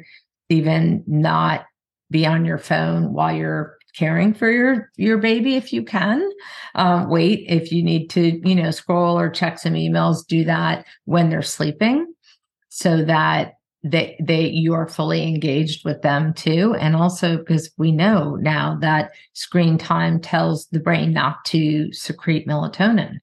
[0.49, 1.65] even not
[2.11, 6.27] be on your phone while you're caring for your your baby if you can
[6.73, 10.83] um, wait if you need to you know scroll or check some emails do that
[11.05, 12.11] when they're sleeping
[12.69, 16.75] so that they they you are fully engaged with them too.
[16.79, 22.47] And also because we know now that screen time tells the brain not to secrete
[22.47, 23.17] melatonin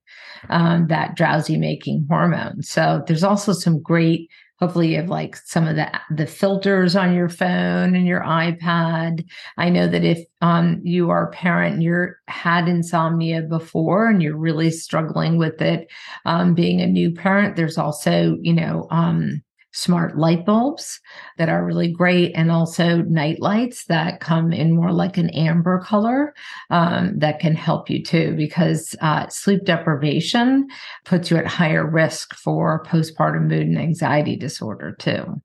[0.48, 2.62] um, that drowsy making hormone.
[2.62, 7.14] So there's also some great hopefully you have like some of the the filters on
[7.14, 9.24] your phone and your ipad.
[9.56, 14.22] I know that if um, you are a parent and you're had insomnia before and
[14.22, 15.90] you're really struggling with it
[16.26, 19.42] um, being a new parent there's also you know um,
[19.72, 21.00] smart light bulbs
[21.38, 25.80] that are really great and also night lights that come in more like an amber
[25.80, 26.34] color
[26.70, 30.66] um, that can help you too because uh, sleep deprivation
[31.04, 35.40] puts you at higher risk for postpartum mood and anxiety disorder too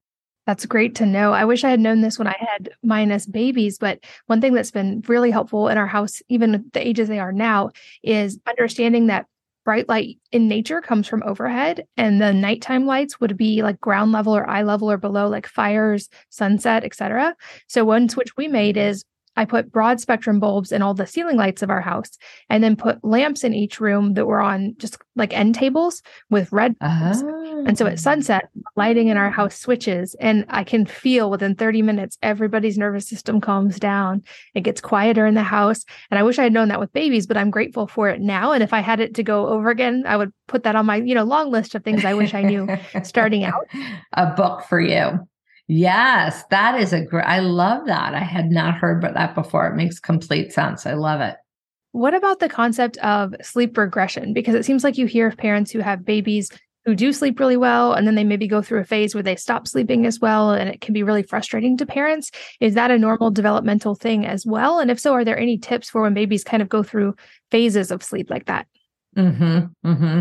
[0.45, 1.33] that's great to know.
[1.33, 4.71] I wish I had known this when I had minus babies, but one thing that's
[4.71, 7.71] been really helpful in our house, even the ages they are now,
[8.03, 9.25] is understanding that
[9.65, 14.11] bright light in nature comes from overhead and the nighttime lights would be like ground
[14.11, 17.35] level or eye level or below like fires sunset etc
[17.67, 19.03] so one switch we made is
[19.35, 22.17] I put broad spectrum bulbs in all the ceiling lights of our house
[22.49, 26.51] and then put lamps in each room that were on just like end tables with
[26.51, 26.75] red.
[26.81, 27.63] Oh.
[27.67, 27.97] And so at ah.
[27.97, 33.07] sunset, lighting in our house switches and I can feel within 30 minutes, everybody's nervous
[33.07, 34.23] system calms down.
[34.53, 35.85] It gets quieter in the house.
[36.11, 38.51] And I wish I had known that with babies, but I'm grateful for it now.
[38.51, 40.97] And if I had it to go over again, I would put that on my,
[40.97, 42.67] you know, long list of things I wish I knew
[43.03, 43.67] starting out.
[44.13, 45.27] A book for you.
[45.67, 47.25] Yes, that is a great.
[47.25, 48.13] I love that.
[48.13, 49.67] I had not heard about that before.
[49.67, 50.85] It makes complete sense.
[50.85, 51.35] I love it.
[51.91, 54.33] What about the concept of sleep regression?
[54.33, 56.49] Because it seems like you hear of parents who have babies
[56.85, 59.35] who do sleep really well, and then they maybe go through a phase where they
[59.35, 62.29] stop sleeping as well, and it can be really frustrating to parents.
[62.59, 64.79] Is that a normal developmental thing as well?
[64.79, 67.15] And if so, are there any tips for when babies kind of go through
[67.49, 68.67] phases of sleep like that?
[69.15, 69.59] Hmm.
[69.83, 70.19] Hmm.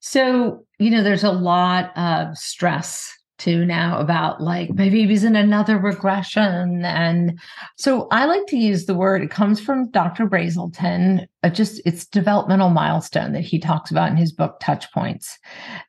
[0.00, 5.34] So you know, there's a lot of stress to now about like my baby's in
[5.34, 6.84] another regression.
[6.84, 7.40] And
[7.76, 10.26] so I like to use the word, it comes from Dr.
[10.26, 15.38] Brazelton, uh, just it's developmental milestone that he talks about in his book Touch Points.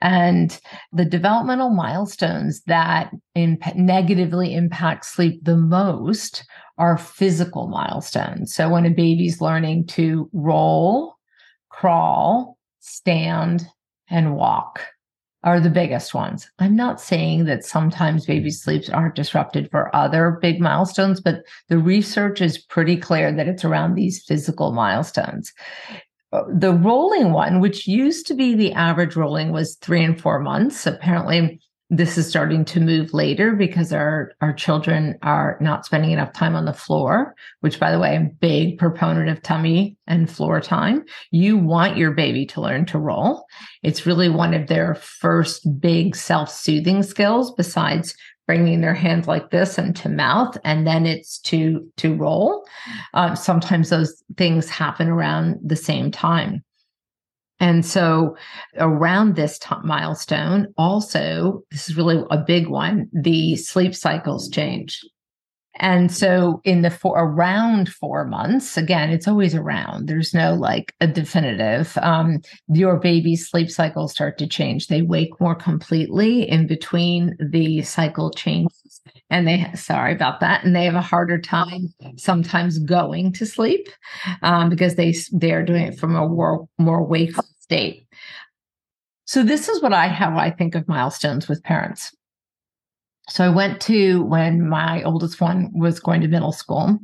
[0.01, 0.59] And
[0.91, 6.45] the developmental milestones that imp- negatively impact sleep the most
[6.79, 8.53] are physical milestones.
[8.53, 11.15] So when a baby's learning to roll,
[11.69, 13.67] crawl, stand,
[14.09, 14.81] and walk
[15.43, 16.49] are the biggest ones.
[16.59, 21.77] I'm not saying that sometimes baby sleeps aren't disrupted for other big milestones, but the
[21.77, 25.53] research is pretty clear that it's around these physical milestones.
[26.31, 30.39] Uh, the rolling one, which used to be the average rolling was three and four
[30.39, 31.59] months, apparently
[31.97, 36.55] this is starting to move later because our our children are not spending enough time
[36.55, 41.05] on the floor which by the way i'm big proponent of tummy and floor time.
[41.31, 43.45] You want your baby to learn to roll.
[43.83, 49.77] It's really one of their first big self-soothing skills besides bringing their hands like this
[49.77, 52.65] into mouth and then it's to to roll.
[53.13, 56.63] Um, sometimes those things happen around the same time
[57.63, 58.35] and so
[58.77, 64.99] around this t- milestone, also, this is really a big one, the sleep cycles change.
[65.77, 70.09] And so in the four around four months, again, it's always around.
[70.09, 71.97] There's no like a definitive.
[72.01, 74.87] Um, your baby's sleep cycles start to change.
[74.87, 79.01] They wake more completely in between the cycle changes.
[79.29, 80.65] And they sorry about that.
[80.65, 83.87] And they have a harder time sometimes going to sleep
[84.41, 88.05] um, because they they are doing it from a more more wakeful state.
[89.25, 92.11] So this is what I how I think of milestones with parents.
[93.29, 96.99] So I went to when my oldest one was going to middle school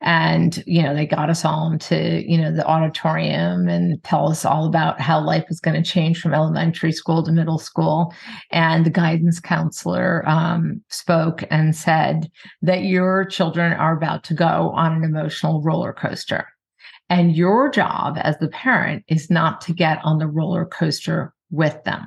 [0.00, 4.44] and you know they got us all into you know the auditorium and tell us
[4.44, 8.12] all about how life was going to change from elementary school to middle school
[8.50, 12.28] and the guidance counselor um, spoke and said
[12.62, 16.48] that your children are about to go on an emotional roller coaster
[17.10, 21.82] and your job as the parent is not to get on the roller coaster with
[21.84, 22.06] them.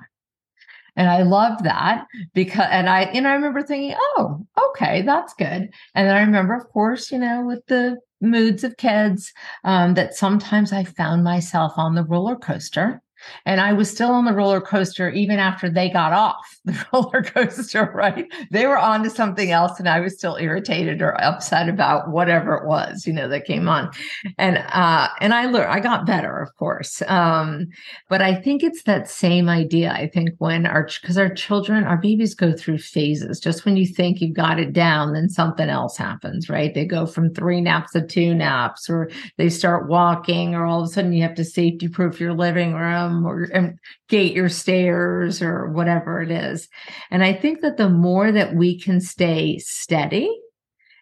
[0.95, 5.69] And I love that because, and I, and I remember thinking, oh, okay, that's good.
[5.95, 10.15] And then I remember, of course, you know, with the moods of kids, um, that
[10.15, 13.01] sometimes I found myself on the roller coaster
[13.45, 17.23] and I was still on the roller coaster even after they got off the roller
[17.23, 18.31] coaster, right?
[18.51, 22.55] They were on to something else and I was still irritated or upset about whatever
[22.55, 23.91] it was, you know, that came on.
[24.37, 27.01] And uh and I learned I got better, of course.
[27.07, 27.67] Um,
[28.09, 29.91] but I think it's that same idea.
[29.91, 33.39] I think when our because our children, our babies go through phases.
[33.39, 36.73] Just when you think you've got it down, then something else happens, right?
[36.73, 40.89] They go from three naps to two naps, or they start walking, or all of
[40.89, 43.77] a sudden you have to safety proof your living room them or and
[44.09, 46.67] gate your stairs or whatever it is.
[47.11, 50.29] And I think that the more that we can stay steady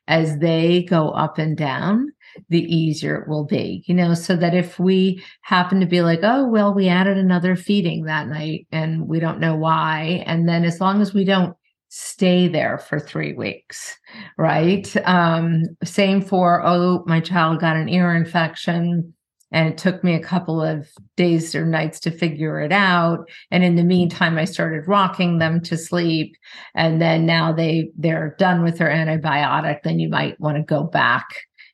[0.07, 2.11] as they go up and down,
[2.49, 6.19] the easier it will be, you know, so that if we happen to be like,
[6.23, 10.23] oh, well, we added another feeding that night and we don't know why.
[10.25, 11.55] And then as long as we don't
[11.89, 13.97] stay there for three weeks,
[14.37, 14.95] right?
[15.05, 19.13] Um, same for, oh, my child got an ear infection
[19.51, 20.87] and it took me a couple of
[21.17, 25.61] days or nights to figure it out and in the meantime i started rocking them
[25.61, 26.35] to sleep
[26.75, 30.83] and then now they they're done with their antibiotic then you might want to go
[30.83, 31.25] back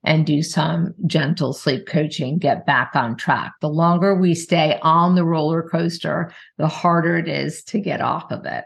[0.04, 3.54] and do some gentle sleep coaching, get back on track.
[3.60, 8.32] The longer we stay on the roller coaster, the harder it is to get off
[8.32, 8.64] of it.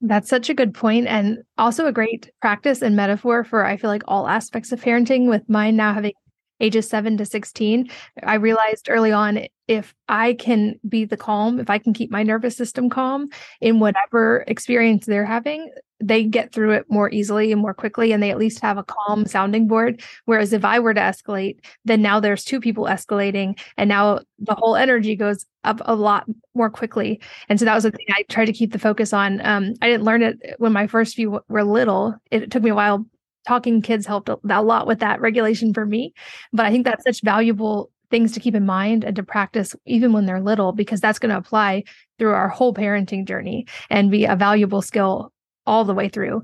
[0.00, 3.90] That's such a good point and also a great practice and metaphor for I feel
[3.90, 6.12] like all aspects of parenting with mine now having
[6.60, 7.90] ages 7 to 16
[8.22, 12.24] I realized early on if I can be the calm, if I can keep my
[12.24, 13.28] nervous system calm
[13.60, 18.20] in whatever experience they're having, they get through it more easily and more quickly and
[18.20, 20.02] they at least have a calm sounding board.
[20.24, 24.56] Whereas if i were to escalate then now there's two people escalating and now the
[24.56, 27.20] whole energy goes up a lot more quickly.
[27.48, 29.40] And so that was the thing i tried to keep the focus on.
[29.46, 32.16] Um, i didn't learn it when my first few were little.
[32.32, 33.06] It took me a while
[33.50, 36.14] talking kids helped a lot with that regulation for me
[36.52, 40.12] but i think that's such valuable things to keep in mind and to practice even
[40.12, 41.82] when they're little because that's going to apply
[42.16, 45.32] through our whole parenting journey and be a valuable skill
[45.66, 46.42] all the way through.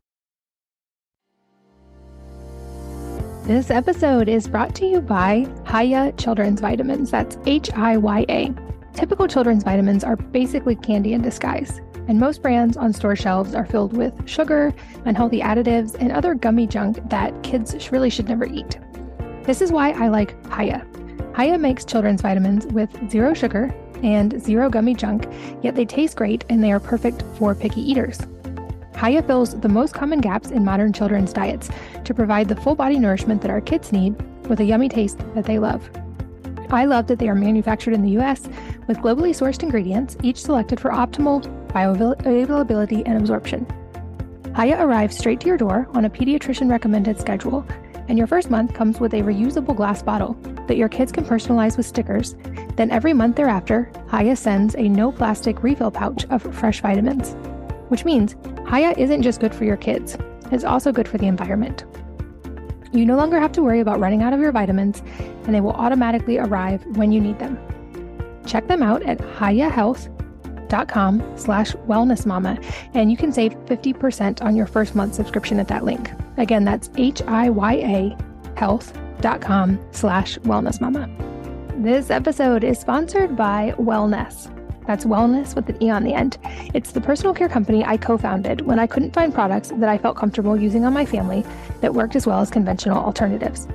[3.44, 7.12] This episode is brought to you by Hiya Children's Vitamins.
[7.12, 8.52] That's H I Y A.
[8.94, 13.66] Typical children's vitamins are basically candy in disguise, and most brands on store shelves are
[13.66, 14.72] filled with sugar,
[15.04, 18.78] unhealthy additives, and other gummy junk that kids really should never eat.
[19.44, 20.86] This is why I like Hiya.
[21.36, 25.26] Hiya makes children's vitamins with zero sugar and zero gummy junk,
[25.62, 28.18] yet they taste great and they are perfect for picky eaters.
[28.98, 31.68] Hiya fills the most common gaps in modern children's diets
[32.04, 34.16] to provide the full body nourishment that our kids need
[34.48, 35.90] with a yummy taste that they love.
[36.70, 38.48] I love that they are manufactured in the US
[38.86, 41.44] with globally sourced ingredients, each selected for optimal
[41.76, 43.66] bioavailability and absorption.
[44.56, 47.66] Hiya arrives straight to your door on a pediatrician recommended schedule,
[48.08, 50.34] and your first month comes with a reusable glass bottle
[50.68, 52.34] that your kids can personalize with stickers.
[52.76, 57.36] Then every month thereafter, Hiya sends a no plastic refill pouch of fresh vitamins
[57.88, 58.36] which means
[58.68, 60.16] Hiya isn't just good for your kids,
[60.50, 61.84] it's also good for the environment.
[62.92, 65.02] You no longer have to worry about running out of your vitamins,
[65.44, 67.58] and they will automatically arrive when you need them.
[68.46, 69.20] Check them out at
[70.68, 72.62] hiyahealth.com slash wellnessmama,
[72.94, 76.10] and you can save 50% on your first month subscription at that link.
[76.36, 78.16] Again, that's H-I-Y-A
[78.56, 81.82] health.com slash wellnessmama.
[81.82, 84.52] This episode is sponsored by Wellnesse.
[84.86, 86.38] That's wellness with an E on the end.
[86.72, 89.98] It's the personal care company I co founded when I couldn't find products that I
[89.98, 91.44] felt comfortable using on my family
[91.80, 93.66] that worked as well as conventional alternatives.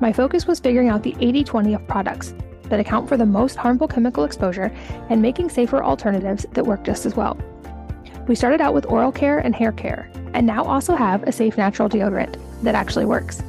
[0.00, 2.34] My focus was figuring out the 80 20 of products
[2.68, 4.72] that account for the most harmful chemical exposure
[5.08, 7.38] and making safer alternatives that work just as well.
[8.26, 11.56] We started out with oral care and hair care, and now also have a safe
[11.56, 13.42] natural deodorant that actually works.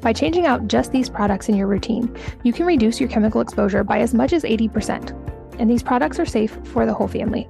[0.00, 3.82] By changing out just these products in your routine, you can reduce your chemical exposure
[3.82, 5.24] by as much as 80%
[5.58, 7.48] and these products are safe for the whole family.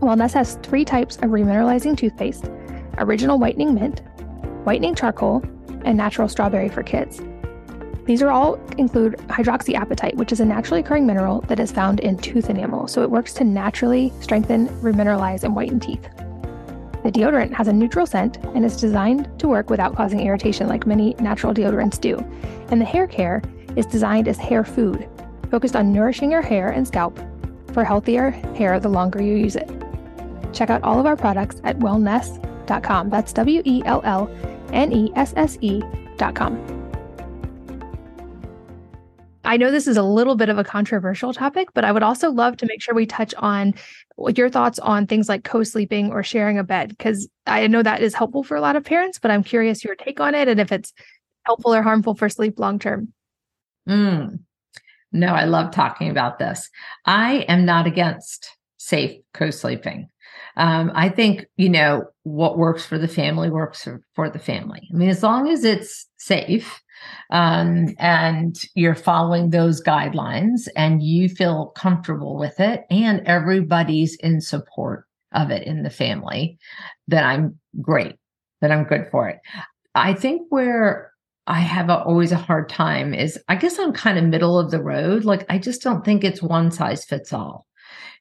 [0.00, 2.50] Wellnesse has three types of remineralizing toothpaste
[2.98, 4.00] original whitening mint,
[4.64, 5.42] whitening charcoal,
[5.84, 7.22] and natural strawberry for kids.
[8.06, 12.16] These are all include hydroxyapatite, which is a naturally occurring mineral that is found in
[12.16, 16.08] tooth enamel, so it works to naturally strengthen, remineralize, and whiten teeth.
[17.02, 20.86] The deodorant has a neutral scent and is designed to work without causing irritation like
[20.86, 22.18] many natural deodorants do.
[22.70, 23.42] And the hair care
[23.76, 25.08] is designed as hair food,
[25.50, 27.18] focused on nourishing your hair and scalp
[27.72, 29.70] for healthier hair the longer you use it.
[30.52, 33.10] Check out all of our products at wellnesse.com.
[33.10, 34.30] That's W E L L
[34.72, 36.79] N E S S E.com.
[39.50, 42.30] I know this is a little bit of a controversial topic, but I would also
[42.30, 43.74] love to make sure we touch on
[44.36, 48.00] your thoughts on things like co sleeping or sharing a bed, because I know that
[48.00, 50.60] is helpful for a lot of parents, but I'm curious your take on it and
[50.60, 50.92] if it's
[51.46, 53.12] helpful or harmful for sleep long term.
[53.88, 54.38] Mm.
[55.10, 56.70] No, I love talking about this.
[57.04, 60.10] I am not against safe co sleeping.
[60.56, 64.88] Um, I think, you know, what works for the family works for, for the family.
[64.92, 66.80] I mean, as long as it's safe
[67.30, 74.40] um, and you're following those guidelines and you feel comfortable with it and everybody's in
[74.40, 76.58] support of it in the family,
[77.06, 78.16] then I'm great,
[78.60, 79.38] then I'm good for it.
[79.94, 81.10] I think where
[81.46, 84.70] I have a, always a hard time is I guess I'm kind of middle of
[84.70, 85.24] the road.
[85.24, 87.66] Like I just don't think it's one size fits all.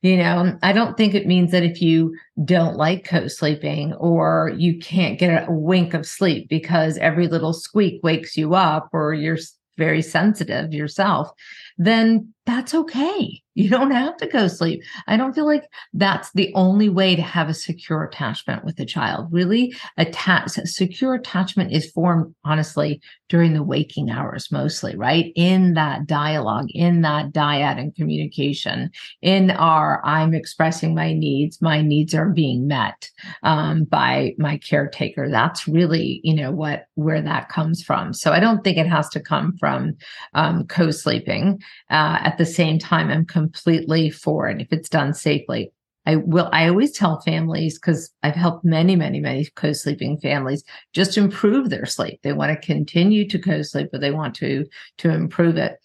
[0.02, 4.54] You know, I don't think it means that if you don't like co sleeping or
[4.58, 9.14] you can't get a wink of sleep because every little squeak wakes you up or
[9.14, 9.38] you're
[9.78, 11.30] very sensitive yourself,
[11.78, 13.42] then that's okay.
[13.60, 14.82] You don't have to go sleep.
[15.08, 18.86] I don't feel like that's the only way to have a secure attachment with a
[18.86, 19.28] child.
[19.32, 25.34] Really, attach secure attachment is formed honestly during the waking hours mostly, right?
[25.36, 28.92] In that dialogue, in that dyad and communication,
[29.22, 33.10] in our I'm expressing my needs, my needs are being met
[33.44, 35.30] um, by my caretaker.
[35.30, 38.14] That's really, you know, what where that comes from.
[38.14, 39.96] So I don't think it has to come from
[40.34, 41.60] um, co-sleeping.
[41.90, 45.72] Uh, at the same time, I'm completely for it if it's done safely.
[46.06, 50.64] I will, I always tell families because I've helped many, many, many co sleeping families
[50.94, 52.20] just improve their sleep.
[52.24, 54.66] They want to continue to co sleep, but they want to,
[55.00, 55.78] to improve it.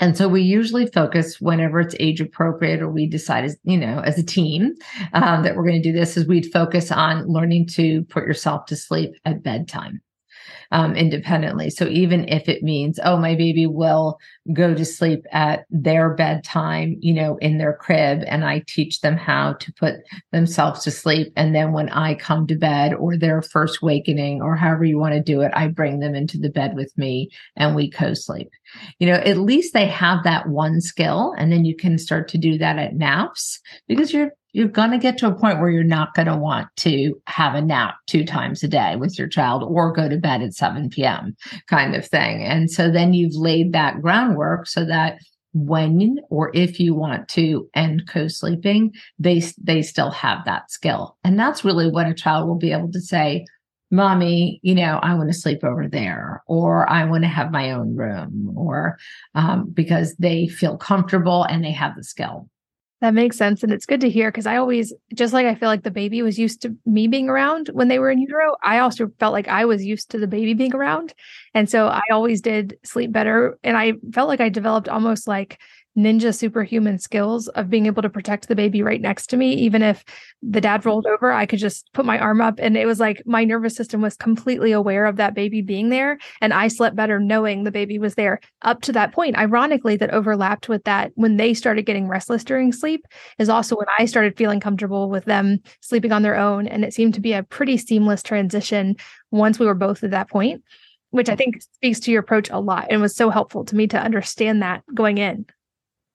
[0.00, 4.00] And so we usually focus whenever it's age appropriate or we decide as, you know,
[4.00, 4.74] as a team
[5.12, 8.66] um, that we're going to do this is we'd focus on learning to put yourself
[8.66, 10.00] to sleep at bedtime
[10.72, 11.70] um, independently.
[11.70, 14.18] So even if it means, oh, my baby will
[14.52, 19.16] go to sleep at their bedtime, you know, in their crib, and I teach them
[19.16, 19.94] how to put
[20.32, 21.32] themselves to sleep.
[21.36, 25.14] And then when I come to bed or their first wakening or however you want
[25.14, 28.50] to do it, I bring them into the bed with me and we co sleep.
[28.98, 31.34] You know, at least they have that one skill.
[31.38, 34.98] And then you can start to do that at naps because you're you're going to
[34.98, 38.24] get to a point where you're not going to want to have a nap two
[38.24, 41.36] times a day with your child or go to bed at 7 p.m.
[41.68, 42.42] kind of thing.
[42.44, 45.18] And so then you've laid that groundwork so that
[45.54, 51.16] when or if you want to end co-sleeping, they they still have that skill.
[51.24, 53.44] And that's really what a child will be able to say,
[53.90, 57.70] mommy, you know, I want to sleep over there, or I want to have my
[57.70, 58.98] own room, or
[59.34, 62.48] um, because they feel comfortable and they have the skill.
[63.04, 63.62] That makes sense.
[63.62, 66.22] And it's good to hear because I always, just like I feel like the baby
[66.22, 69.46] was used to me being around when they were in utero, I also felt like
[69.46, 71.12] I was used to the baby being around.
[71.54, 73.58] And so I always did sleep better.
[73.62, 75.60] And I felt like I developed almost like
[75.96, 79.54] ninja superhuman skills of being able to protect the baby right next to me.
[79.54, 80.04] Even if
[80.42, 80.88] the dad mm-hmm.
[80.88, 82.58] rolled over, I could just put my arm up.
[82.58, 86.18] And it was like my nervous system was completely aware of that baby being there.
[86.40, 89.38] And I slept better knowing the baby was there up to that point.
[89.38, 93.06] Ironically, that overlapped with that when they started getting restless during sleep,
[93.38, 96.66] is also when I started feeling comfortable with them sleeping on their own.
[96.66, 98.96] And it seemed to be a pretty seamless transition
[99.30, 100.62] once we were both at that point.
[101.14, 103.86] Which I think speaks to your approach a lot and was so helpful to me
[103.86, 105.46] to understand that going in.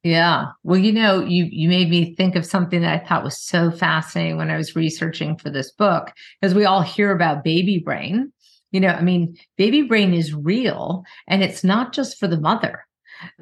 [0.04, 0.48] Yeah.
[0.64, 3.72] Well, you know, you you made me think of something that I thought was so
[3.72, 8.34] fascinating when I was researching for this book, because we all hear about baby brain.
[8.72, 12.86] You know, I mean, baby brain is real and it's not just for the mother.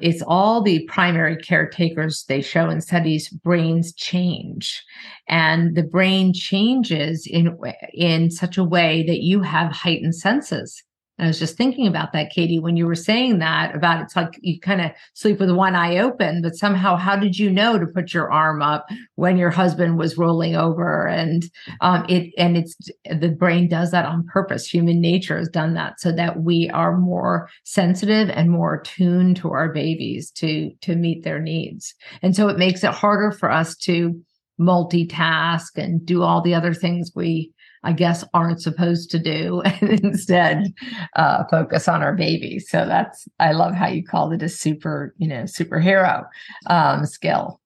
[0.00, 4.80] It's all the primary caretakers they show in studies brains change
[5.28, 7.58] and the brain changes in
[7.94, 10.84] in such a way that you have heightened senses
[11.18, 14.14] and I was just thinking about that, Katie, when you were saying that about it's
[14.14, 17.76] like you kind of sleep with one eye open, but somehow, how did you know
[17.76, 21.08] to put your arm up when your husband was rolling over?
[21.08, 21.44] And
[21.80, 24.66] um, it and it's the brain does that on purpose.
[24.66, 29.50] Human nature has done that so that we are more sensitive and more attuned to
[29.50, 31.94] our babies to to meet their needs.
[32.22, 34.20] And so it makes it harder for us to
[34.60, 37.52] multitask and do all the other things we
[37.88, 40.74] I guess, aren't supposed to do and instead
[41.16, 42.58] uh, focus on our baby.
[42.58, 46.26] So that's, I love how you called it a super, you know, superhero
[46.66, 47.60] um, skill.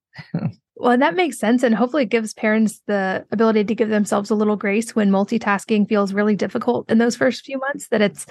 [0.76, 1.62] Well, that makes sense.
[1.62, 5.88] And hopefully, it gives parents the ability to give themselves a little grace when multitasking
[5.88, 8.26] feels really difficult in those first few months, that it's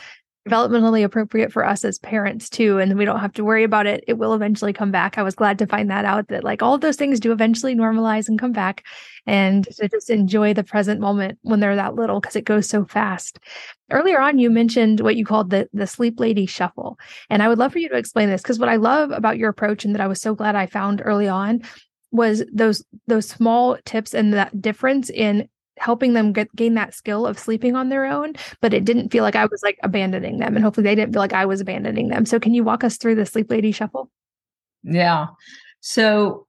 [0.48, 4.04] developmentally appropriate for us as parents too and we don't have to worry about it.
[4.08, 5.18] It will eventually come back.
[5.18, 8.28] I was glad to find that out that like all those things do eventually normalize
[8.28, 8.84] and come back
[9.28, 12.86] and to just enjoy the present moment when they're that little because it goes so
[12.86, 13.40] fast.
[13.92, 16.98] Earlier on you mentioned what you called the the sleep lady shuffle
[17.30, 19.50] and i would love for you to explain this because what i love about your
[19.50, 21.62] approach and that i was so glad i found early on
[22.12, 25.48] was those those small tips and that difference in
[25.82, 29.24] helping them get gain that skill of sleeping on their own but it didn't feel
[29.24, 32.10] like i was like abandoning them and hopefully they didn't feel like i was abandoning
[32.10, 32.26] them.
[32.26, 34.10] So can you walk us through the sleep lady shuffle?
[34.84, 35.28] Yeah.
[35.80, 36.48] So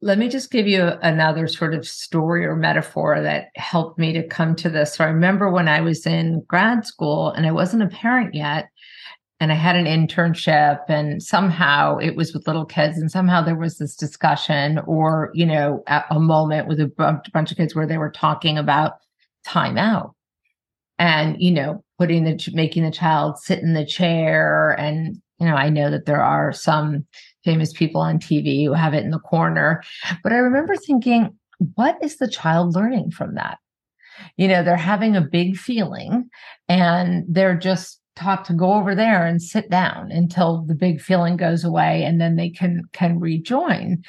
[0.00, 4.26] let me just give you another sort of story or metaphor that helped me to
[4.26, 4.94] come to this.
[4.94, 8.68] So i remember when i was in grad school and i wasn't a parent yet
[9.40, 13.54] and I had an internship and somehow it was with little kids and somehow there
[13.54, 17.98] was this discussion or, you know, a, moment with a bunch of kids where they
[17.98, 18.94] were talking about
[19.44, 20.14] time out
[20.98, 24.72] and, you know, putting the, making the child sit in the chair.
[24.72, 27.06] And, you know, I know that there are some
[27.44, 29.84] famous people on TV who have it in the corner.
[30.24, 31.38] But I remember thinking,
[31.74, 33.58] what is the child learning from that?
[34.36, 36.28] You know, they're having a big feeling
[36.68, 41.36] and they're just taught to go over there and sit down until the big feeling
[41.36, 44.02] goes away and then they can can rejoin.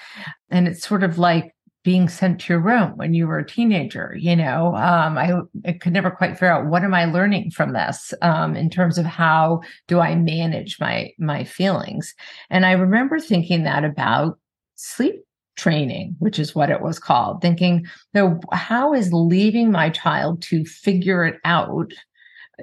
[0.49, 1.53] And it's sort of like
[1.83, 4.75] being sent to your room when you were a teenager you know?
[4.75, 5.33] Um, I,
[5.65, 8.97] I, could never quite figure out what am i learning from this um, in terms
[8.97, 12.13] of how do i manage my my feelings?
[12.49, 14.39] And i remember thinking that about
[14.75, 15.15] sleep
[15.55, 17.85] training which is what it was called thinking
[18.15, 21.91] so how is leaving my child to figure it out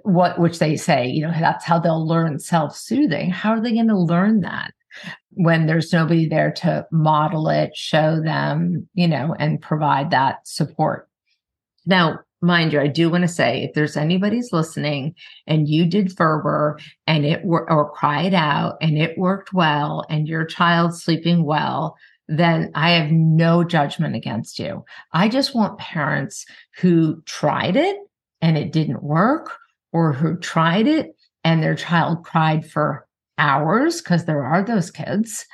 [0.03, 3.88] what which they say you know that's how they'll learn self-soothing how are they going
[3.88, 4.72] to learn that
[5.30, 11.09] when there's nobody there to model it show them you know and provide that support
[11.86, 15.14] now mind you i do want to say if there's anybody's listening
[15.47, 20.28] and you did Ferber and it wor- or cried out and it worked well and
[20.28, 21.97] your child's sleeping well
[22.28, 24.84] then I have no judgment against you.
[25.12, 26.44] I just want parents
[26.78, 27.97] who tried it
[28.40, 29.57] and it didn't work
[29.97, 33.07] or who tried it and their child cried for
[33.38, 35.47] hours, because there are those kids,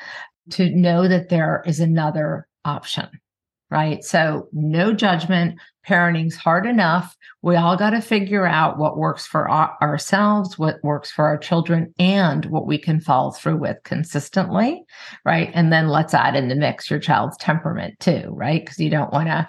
[0.50, 3.08] to know that there is another option,
[3.70, 4.02] right?
[4.02, 5.60] So, no judgment.
[5.86, 7.16] Parenting's hard enough.
[7.42, 11.38] We all got to figure out what works for our, ourselves, what works for our
[11.38, 14.84] children, and what we can follow through with consistently,
[15.24, 15.50] right?
[15.54, 18.64] And then let's add in the mix your child's temperament too, right?
[18.64, 19.46] Because you don't want to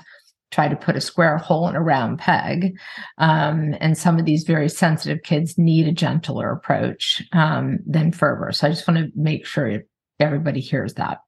[0.53, 2.77] try to put a square hole in a round peg.
[3.17, 8.51] Um, and some of these very sensitive kids need a gentler approach um, than Ferber.
[8.51, 9.81] So I just want to make sure
[10.19, 11.19] everybody hears that.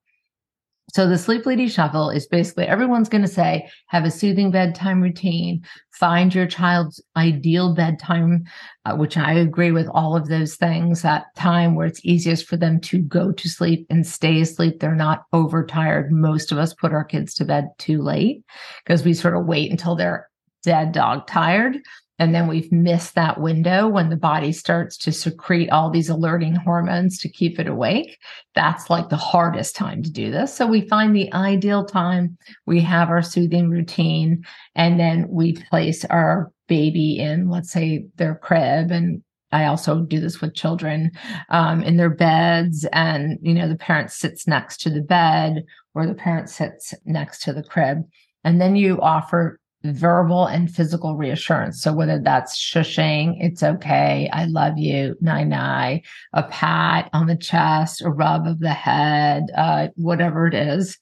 [0.93, 5.01] So the sleep lady shuffle is basically everyone's going to say, have a soothing bedtime
[5.01, 8.45] routine, find your child's ideal bedtime,
[8.85, 12.55] uh, which I agree with all of those things, that time where it's easiest for
[12.55, 14.79] them to go to sleep and stay asleep.
[14.79, 16.11] They're not overtired.
[16.11, 18.43] Most of us put our kids to bed too late
[18.85, 20.29] because we sort of wait until they're
[20.63, 21.77] dead dog tired
[22.17, 26.55] and then we've missed that window when the body starts to secrete all these alerting
[26.55, 28.17] hormones to keep it awake.
[28.53, 30.53] That's like the hardest time to do this.
[30.53, 32.37] So we find the ideal time.
[32.65, 34.45] We have our soothing routine,
[34.75, 38.91] and then we place our baby in, let's say, their crib.
[38.91, 41.11] And I also do this with children
[41.49, 46.07] um, in their beds, and you know the parent sits next to the bed, or
[46.07, 48.03] the parent sits next to the crib,
[48.43, 49.59] and then you offer
[49.93, 51.81] verbal and physical reassurance.
[51.81, 56.01] So whether that's shushing, it's okay, I love you, nine nine,
[56.33, 60.97] a pat on the chest, a rub of the head, uh, whatever it is,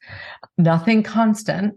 [0.57, 1.75] nothing constant.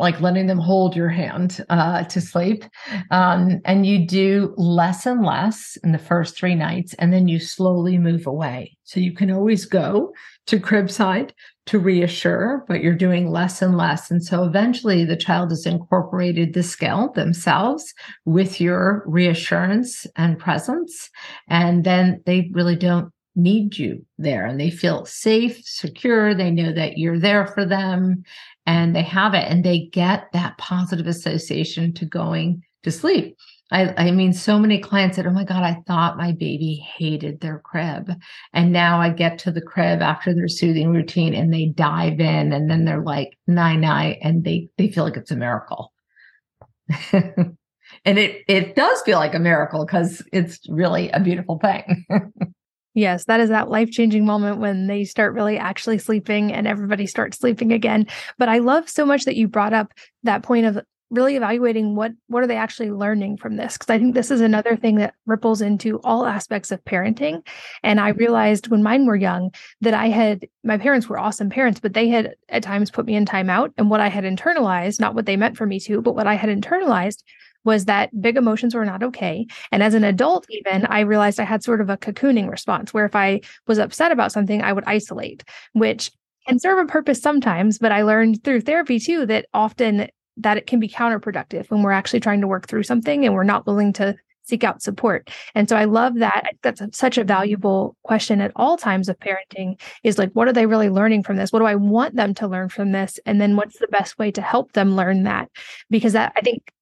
[0.00, 2.64] Like letting them hold your hand uh, to sleep.
[3.10, 7.38] Um, and you do less and less in the first three nights, and then you
[7.38, 8.76] slowly move away.
[8.84, 10.12] So you can always go
[10.46, 11.32] to crib side
[11.66, 14.10] to reassure, but you're doing less and less.
[14.10, 17.94] And so eventually the child has incorporated the skill themselves
[18.24, 21.10] with your reassurance and presence.
[21.48, 26.34] And then they really don't need you there and they feel safe, secure.
[26.34, 28.24] They know that you're there for them
[28.66, 33.36] and they have it and they get that positive association to going to sleep.
[33.72, 37.40] I, I mean, so many clients said, Oh my God, I thought my baby hated
[37.40, 38.10] their crib.
[38.52, 42.52] And now I get to the crib after their soothing routine and they dive in
[42.52, 45.92] and then they're like, nine, nine, and they, they feel like it's a miracle.
[47.12, 47.56] and
[48.04, 52.06] it, it does feel like a miracle because it's really a beautiful thing.
[52.94, 57.06] Yes, that is that life changing moment when they start really actually sleeping and everybody
[57.06, 58.06] starts sleeping again.
[58.36, 59.92] But I love so much that you brought up
[60.24, 60.80] that point of
[61.10, 63.74] really evaluating what what are they actually learning from this?
[63.74, 67.46] Because i think this is another thing that ripples into all aspects of parenting.
[67.82, 68.18] And i mm-hmm.
[68.18, 72.08] realized when mine were young that i had my parents were awesome parents but they
[72.08, 73.72] had at times put me in timeout.
[73.76, 76.34] And what i had internalized not what they meant for me to but what i
[76.34, 77.22] had internalized
[77.64, 79.46] was that big emotions were not okay.
[79.72, 83.04] And as an adult, even I realized I had sort of a cocooning response where
[83.04, 86.10] if I was upset about something, I would isolate, which
[86.46, 87.78] can serve a purpose sometimes.
[87.78, 91.90] But I learned through therapy too that often that it can be counterproductive when we're
[91.90, 95.30] actually trying to work through something and we're not willing to seek out support.
[95.54, 96.54] And so I love that.
[96.62, 100.66] That's such a valuable question at all times of parenting is like, what are they
[100.66, 101.52] really learning from this?
[101.52, 103.20] What do I want them to learn from this?
[103.26, 105.50] And then what's the best way to help them learn that?
[105.88, 106.72] Because that I think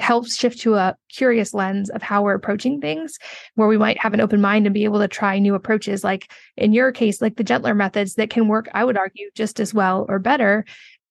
[0.00, 3.18] helps shift to a curious lens of how we're approaching things
[3.54, 6.30] where we might have an open mind and be able to try new approaches like
[6.56, 9.72] in your case like the gentler methods that can work i would argue just as
[9.72, 10.64] well or better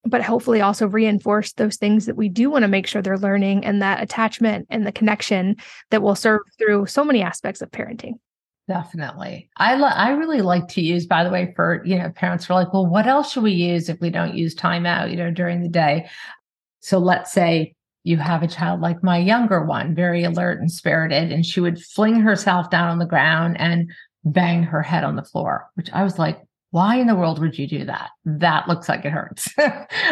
[0.05, 3.65] but hopefully also reinforce those things that we do want to make sure they're learning
[3.65, 5.55] and that attachment and the connection
[5.89, 8.13] that will serve through so many aspects of parenting.
[8.67, 9.49] Definitely.
[9.57, 12.55] I lo- I really like to use, by the way, for, you know, parents are
[12.55, 15.61] like, well, what else should we use if we don't use timeout, you know, during
[15.61, 16.09] the day?
[16.79, 17.74] So let's say
[18.06, 21.82] you have a child like my younger one, very alert and spirited, and she would
[21.82, 23.91] fling herself down on the ground and
[24.24, 26.39] bang her head on the floor, which I was like,
[26.70, 28.10] why in the world would you do that?
[28.26, 29.49] That looks like it hurts.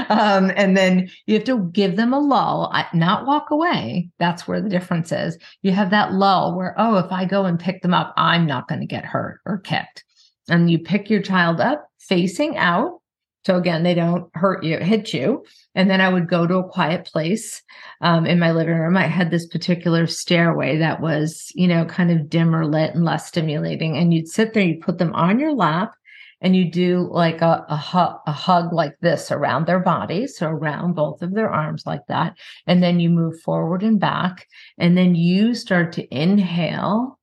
[0.10, 4.10] um, and then you have to give them a lull, not walk away.
[4.18, 5.38] That's where the difference is.
[5.62, 8.68] You have that lull where, oh, if I go and pick them up, I'm not
[8.68, 10.04] going to get hurt or kicked.
[10.48, 13.02] And you pick your child up facing out.
[13.46, 15.44] So again, they don't hurt you, hit you.
[15.76, 17.62] And then I would go to a quiet place
[18.02, 18.96] um, in my living room.
[18.96, 23.28] I had this particular stairway that was, you know, kind of dimmer lit and less
[23.28, 23.98] stimulating.
[23.98, 25.94] And you'd sit there, you put them on your lap
[26.42, 30.28] and you do like a, a, a hug like this around their body.
[30.28, 32.38] So around both of their arms like that.
[32.68, 34.48] And then you move forward and back.
[34.78, 37.18] And then you start to inhale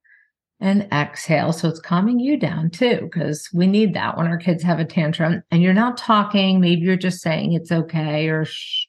[0.61, 1.53] and exhale.
[1.53, 4.85] So it's calming you down too, because we need that when our kids have a
[4.85, 6.61] tantrum and you're not talking.
[6.61, 8.87] Maybe you're just saying it's okay or shh,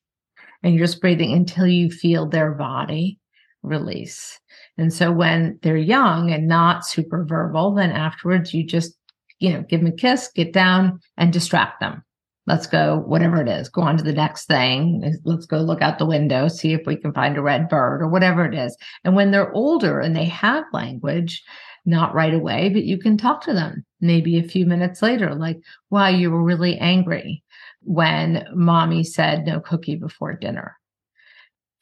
[0.64, 3.20] and you're just breathing until you feel their body
[3.64, 4.40] release.
[4.78, 8.96] And so when they're young and not super verbal, then afterwards you just
[9.42, 12.04] you know, give them a kiss, get down and distract them.
[12.52, 15.18] Let's go, whatever it is, go on to the next thing.
[15.24, 18.10] Let's go look out the window, see if we can find a red bird or
[18.10, 18.76] whatever it is.
[19.06, 21.46] And when they're older and they have language,
[21.86, 25.62] not right away, but you can talk to them maybe a few minutes later, like,
[25.92, 27.42] wow, you were really angry
[27.84, 30.78] when mommy said no cookie before dinner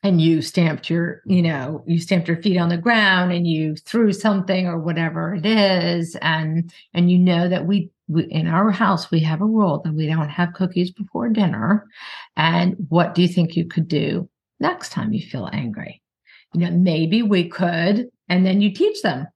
[0.03, 3.76] and you stamped your you know you stamped your feet on the ground and you
[3.76, 8.72] threw something or whatever it is and and you know that we, we in our
[8.72, 11.88] house we have a rule that we don't have cookies before dinner
[12.36, 14.28] and what do you think you could do
[14.60, 16.01] next time you feel angry
[16.53, 19.28] you know maybe we could and then you teach them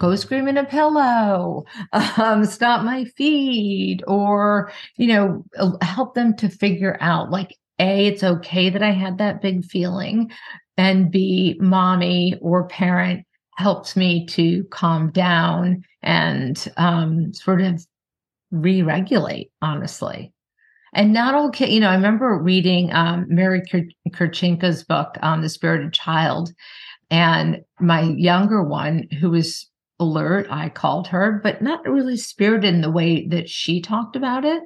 [0.00, 1.64] go scream in a pillow
[2.16, 5.44] um, stop my feed or you know
[5.82, 10.30] help them to figure out like a, it's okay that I had that big feeling.
[10.76, 17.84] And B, mommy or parent helps me to calm down and um, sort of
[18.52, 20.32] re regulate, honestly.
[20.94, 23.62] And not all kids, you know, I remember reading um, Mary
[24.10, 26.52] Kurcinka's book, um, The Spirited Child,
[27.10, 32.80] and my younger one, who was alert, I called her, but not really spirited in
[32.82, 34.62] the way that she talked about it.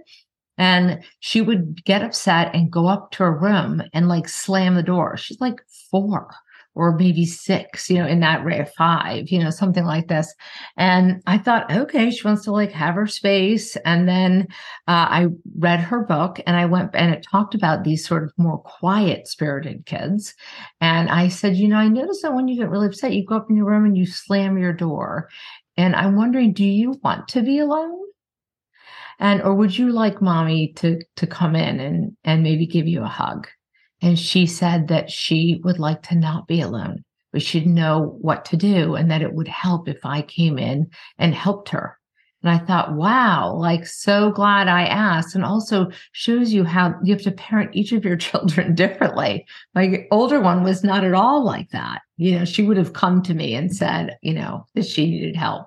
[0.58, 4.82] And she would get upset and go up to her room and like slam the
[4.82, 5.16] door.
[5.16, 5.60] She's like
[5.90, 6.34] four
[6.76, 10.32] or maybe six, you know, in that rate of five, you know, something like this.
[10.76, 13.76] And I thought, okay, she wants to like have her space.
[13.76, 14.46] And then
[14.86, 15.26] uh, I
[15.58, 19.26] read her book and I went and it talked about these sort of more quiet
[19.26, 20.34] spirited kids.
[20.82, 23.36] And I said, you know, I noticed that when you get really upset, you go
[23.36, 25.30] up in your room and you slam your door.
[25.78, 28.02] And I'm wondering, do you want to be alone?
[29.18, 33.02] and or would you like mommy to to come in and and maybe give you
[33.02, 33.48] a hug
[34.02, 37.04] and she said that she would like to not be alone
[37.36, 40.88] but she'd know what to do and that it would help if i came in
[41.18, 41.98] and helped her.
[42.42, 45.34] And i thought wow like so glad i asked.
[45.34, 49.44] And also shows you how you have to parent each of your children differently.
[49.74, 52.00] My older one was not at all like that.
[52.16, 55.36] You know she would have come to me and said you know that she needed
[55.36, 55.66] help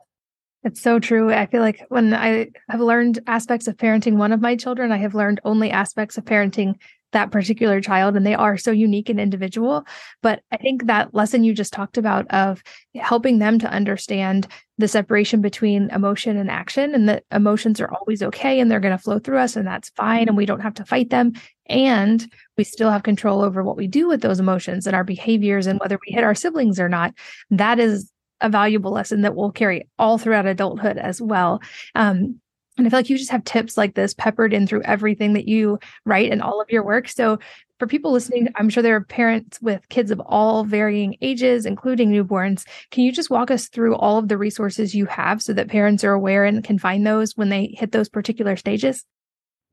[0.64, 1.32] it's so true.
[1.32, 4.98] I feel like when I have learned aspects of parenting one of my children, I
[4.98, 6.76] have learned only aspects of parenting
[7.12, 9.84] that particular child, and they are so unique and individual.
[10.22, 12.62] But I think that lesson you just talked about of
[12.96, 14.48] helping them to understand
[14.78, 18.96] the separation between emotion and action, and that emotions are always okay and they're going
[18.96, 21.34] to flow through us, and that's fine, and we don't have to fight them.
[21.68, 25.68] And we still have control over what we do with those emotions and our behaviors
[25.68, 27.14] and whether we hit our siblings or not.
[27.50, 28.12] That is
[28.42, 31.62] a valuable lesson that will carry all throughout adulthood as well.
[31.96, 32.40] Um,
[32.78, 35.48] and I feel like you just have tips like this peppered in through everything that
[35.48, 37.10] you write and all of your work.
[37.10, 37.38] So
[37.78, 42.12] for people listening, I'm sure there are parents with kids of all varying ages, including
[42.12, 42.66] newborns.
[42.92, 46.04] Can you just walk us through all of the resources you have so that parents
[46.04, 49.06] are aware and can find those when they hit those particular stages?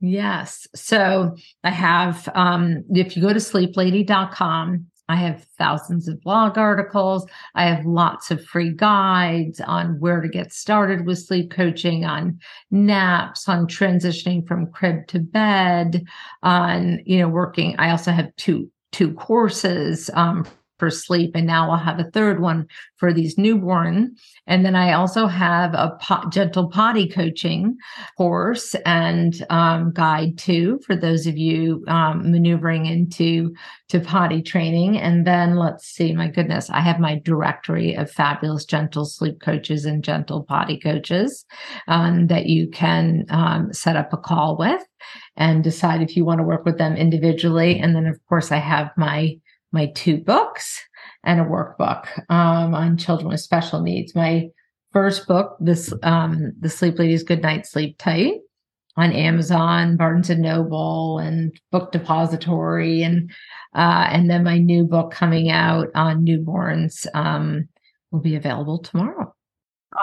[0.01, 0.67] Yes.
[0.75, 7.27] So I have, um, if you go to sleeplady.com, I have thousands of blog articles.
[7.55, 12.39] I have lots of free guides on where to get started with sleep coaching, on
[12.71, 16.05] naps, on transitioning from crib to bed,
[16.43, 17.77] on, you know, working.
[17.79, 20.47] I also have two, two courses, um,
[20.79, 21.33] for sleep.
[21.35, 22.67] And now I'll have a third one
[22.97, 24.15] for these newborn.
[24.47, 27.77] And then I also have a pot, gentle potty coaching
[28.17, 33.55] course and um, guide too for those of you um, maneuvering into
[33.89, 34.99] to potty training.
[34.99, 39.85] And then let's see, my goodness, I have my directory of fabulous gentle sleep coaches
[39.85, 41.45] and gentle potty coaches
[41.89, 44.83] um, that you can um, set up a call with
[45.37, 47.79] and decide if you want to work with them individually.
[47.79, 49.39] And then, of course, I have my
[49.77, 50.83] my two books
[51.23, 54.15] and a workbook um, on children with special needs.
[54.15, 54.49] My
[54.93, 58.41] first book, this um, the Sleep Lady's Good Night Sleep Tight,
[58.97, 63.31] on Amazon, Barnes and Noble, and Book Depository, and
[63.75, 67.69] uh, and then my new book coming out on newborns um,
[68.11, 69.36] will be available tomorrow.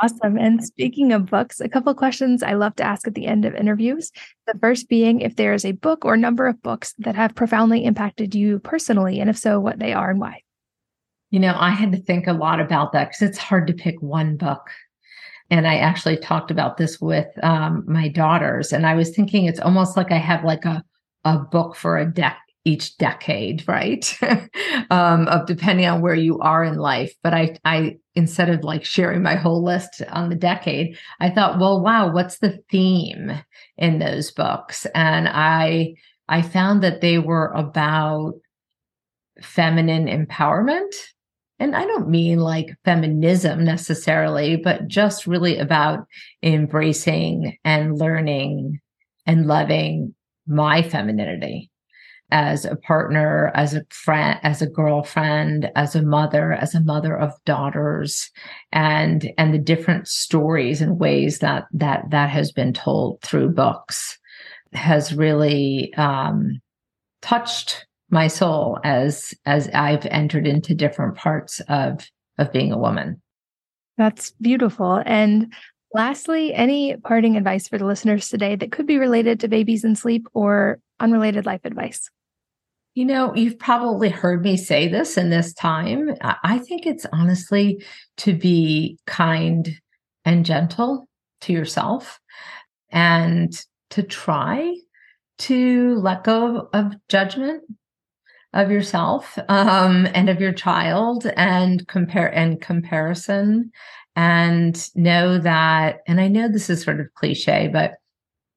[0.01, 0.37] Awesome.
[0.37, 3.53] And speaking of books, a couple questions I love to ask at the end of
[3.55, 4.11] interviews.
[4.47, 7.85] The first being if there is a book or number of books that have profoundly
[7.85, 10.41] impacted you personally, and if so, what they are and why.
[11.29, 14.01] You know, I had to think a lot about that because it's hard to pick
[14.01, 14.69] one book.
[15.49, 19.59] And I actually talked about this with um, my daughters, and I was thinking it's
[19.59, 20.83] almost like I have like a
[21.25, 24.18] a book for a deck each decade, right?
[24.89, 27.14] um, of depending on where you are in life.
[27.22, 31.59] But I, I instead of like sharing my whole list on the decade, I thought,
[31.59, 33.32] well, wow, what's the theme
[33.78, 34.86] in those books?
[34.95, 35.95] And I,
[36.30, 38.34] I found that they were about
[39.41, 40.93] feminine empowerment.
[41.59, 46.05] And I don't mean like feminism necessarily, but just really about
[46.41, 48.80] embracing and learning
[49.26, 51.72] and loving my femininity
[52.34, 57.15] as a partner, as a friend, as a girlfriend, as a mother, as a mother
[57.15, 58.31] of daughters,
[58.71, 64.17] and and the different stories and ways that that that has been told through books
[64.73, 66.59] has really um,
[67.21, 72.09] touched my soul as as I've entered into different parts of
[72.39, 73.21] of being a woman.
[73.95, 75.03] That's beautiful.
[75.05, 75.53] And
[75.93, 79.95] lastly, any parting advice for the listeners today that could be related to babies and
[79.95, 82.09] sleep or unrelated life advice?
[82.95, 86.15] You know, you've probably heard me say this in this time.
[86.21, 87.83] I think it's honestly
[88.17, 89.79] to be kind
[90.25, 91.07] and gentle
[91.41, 92.19] to yourself
[92.91, 93.51] and
[93.89, 94.75] to try
[95.39, 97.63] to let go of judgment
[98.53, 103.71] of yourself um, and of your child and compare and comparison
[104.15, 107.95] and know that and i know this is sort of cliche but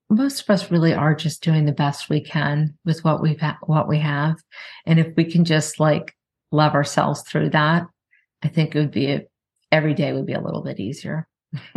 [0.08, 3.58] most of us really are just doing the best we can with what we've ha-
[3.62, 4.36] what we have.
[4.84, 6.14] And if we can just like
[6.52, 7.86] love ourselves through that
[8.42, 9.22] i think it would be a,
[9.72, 11.28] every day would be a little bit easier.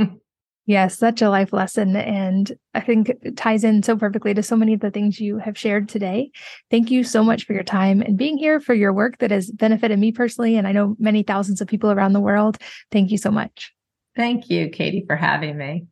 [0.66, 4.56] Yes such a life lesson and i think it ties in so perfectly to so
[4.56, 6.30] many of the things you have shared today.
[6.70, 9.50] Thank you so much for your time and being here for your work that has
[9.50, 12.60] benefited me personally and i know many thousands of people around the world.
[12.92, 13.74] Thank you so much.
[14.16, 15.88] Thank you katie for having me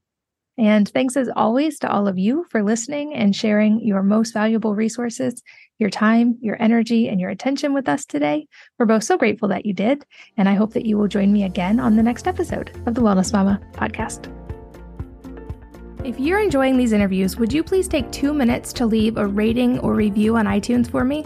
[0.58, 4.74] and thanks as always to all of you for listening and sharing your most valuable
[4.74, 5.44] resources,
[5.78, 8.48] your time, your energy, and your attention with us today.
[8.80, 10.06] We're both so grateful that you did.
[10.38, 13.02] And I hope that you will join me again on the next episode of the
[13.02, 14.34] Wellness Mama podcast.
[16.04, 19.80] If you're enjoying these interviews, would you please take two minutes to leave a rating
[19.80, 21.26] or review on iTunes for me?